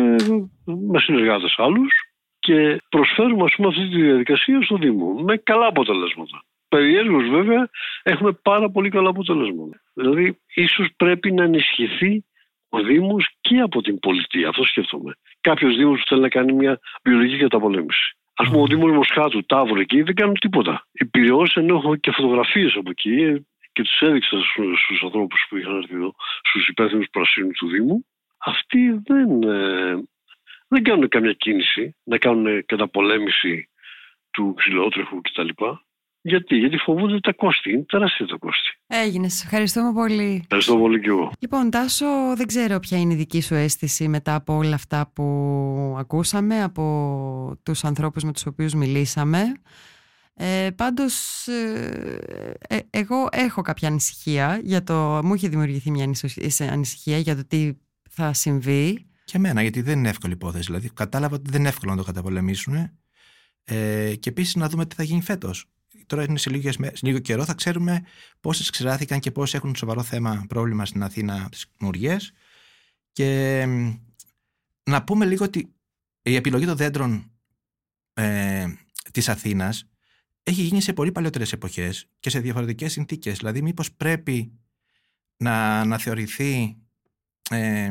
[0.66, 2.09] με συνεργάτες άλλους
[2.50, 6.44] και προσφέρουμε ας πούμε αυτή τη διαδικασία στο Δήμο με καλά αποτελέσματα.
[6.68, 7.70] Περιέργως βέβαια
[8.04, 9.82] έχουμε πάρα πολύ καλά αποτελέσματα.
[9.94, 12.26] Δηλαδή ίσως πρέπει να ενισχυθεί
[12.70, 14.50] ο Δήμος και από την πολιτεία.
[14.50, 15.14] Αυτό σκέφτομαι.
[15.42, 18.18] Κάποιος Δήμος που θέλει να κάνει μια βιολογική καταπολέμηση.
[18.36, 20.88] Α πούμε, ο Δήμος Μοσχάτου, Ταύρου εκεί δεν κάνουν τίποτα.
[20.92, 24.38] Οι Πυραιό, ενώ έχω και φωτογραφίες από εκεί και του έδειξα
[24.84, 28.06] στους ανθρώπους που είχαν έρθει εδώ, στους υπεύθυνους πρασίνους του Δήμου,
[28.38, 30.04] αυτοί δεν, ε,
[30.70, 33.70] δεν κάνουν καμιά κίνηση να κάνουν καταπολέμηση
[34.32, 35.64] του ξυλότρεχου κτλ.
[36.22, 37.72] Γιατί, γιατί φοβούνται τα κόστη.
[37.72, 38.70] Είναι τεράστια τα κόστη.
[38.88, 39.26] Έγινε.
[39.26, 40.40] Ευχαριστούμε πολύ.
[40.42, 41.32] Ευχαριστώ πολύ και εγώ.
[41.40, 45.24] Λοιπόν, Τάσο, δεν ξέρω ποια είναι η δική σου αίσθηση μετά από όλα αυτά που
[45.98, 46.84] ακούσαμε από
[47.64, 49.42] τους ανθρώπους με τους οποίους μιλήσαμε.
[50.34, 52.18] Ε, πάντως, ε,
[52.70, 55.22] ε, εγώ έχω κάποια ανησυχία για το...
[55.24, 56.12] Μου είχε δημιουργηθεί μια
[56.72, 57.72] ανησυχία για το τι
[58.10, 59.09] θα συμβεί.
[59.30, 60.66] Και εμένα, γιατί δεν είναι εύκολη υπόθεση.
[60.66, 62.92] Δηλαδή, κατάλαβα ότι δεν είναι εύκολο να το καταπολεμήσουν.
[63.64, 65.66] Ε, και επίσης να δούμε τι θα γίνει φέτος
[66.10, 68.04] τώρα είναι σε, λίγες, σε λίγο καιρό, θα ξέρουμε
[68.40, 72.18] πόσες ξεράθηκαν και πόσε έχουν σοβαρό θέμα πρόβλημα στην Αθήνα τι μουριέ.
[73.12, 73.66] Και
[74.84, 75.74] να πούμε λίγο ότι
[76.22, 77.32] η επιλογή των δέντρων
[78.14, 78.66] ε,
[79.12, 79.90] της Αθήνας
[80.44, 83.38] έχει γίνει σε πολύ παλιότερες εποχές και σε διαφορετικές συνθήκες.
[83.38, 84.60] Δηλαδή μήπως πρέπει
[85.38, 86.78] να, να θεωρηθεί
[87.50, 87.90] ε,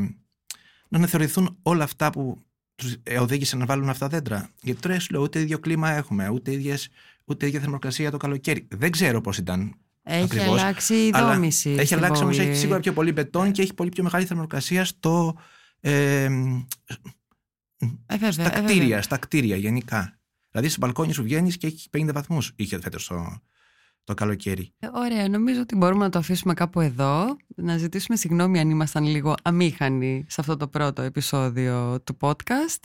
[0.88, 2.38] να θεωρηθούν όλα αυτά που
[2.74, 4.50] τους οδήγησαν να βάλουν αυτά τα δέντρα.
[4.62, 6.88] Γιατί τώρα σου λέω ούτε ίδιο κλίμα έχουμε, ούτε ίδιες
[7.24, 8.66] ούτε ίδια θερμοκρασία το καλοκαίρι.
[8.70, 9.74] Δεν ξέρω πώς ήταν.
[10.02, 11.70] Έχει ακριβώς, αλλάξει η δόμηση.
[11.70, 15.36] Έχει αλλάξει όμως, έχει σίγουρα πιο πολύ μπετόν και έχει πολύ πιο μεγάλη θερμοκρασία στο.
[15.80, 16.28] Ε,
[18.06, 20.18] ε, στα, κτίρια, στα κτίρια γενικά.
[20.50, 22.52] Δηλαδή, στο μπαλκόνι σου βγαίνεις και έχει 50 βαθμούς.
[22.56, 23.40] Είχε φέτος το,
[24.08, 24.72] το καλοκαίρι.
[24.78, 27.36] Ε, ωραία, νομίζω ότι μπορούμε να το αφήσουμε κάπου εδώ.
[27.56, 32.82] Να ζητήσουμε συγγνώμη αν ήμασταν λίγο αμήχανοι σε αυτό το πρώτο επεισόδιο του podcast.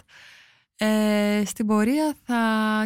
[0.76, 2.38] Ε, στην πορεία θα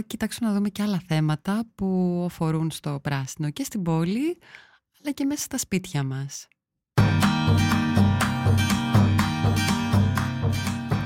[0.08, 4.38] κοιτάξουμε να δούμε και άλλα θέματα που αφορούν στο πράσινο και στην πόλη,
[5.02, 6.48] αλλά και μέσα στα σπίτια μας.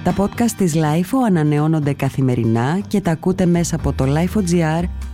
[0.04, 4.84] Τα podcast της LIFO ανανεώνονται καθημερινά και τα ακούτε μέσα από το LIFO.gr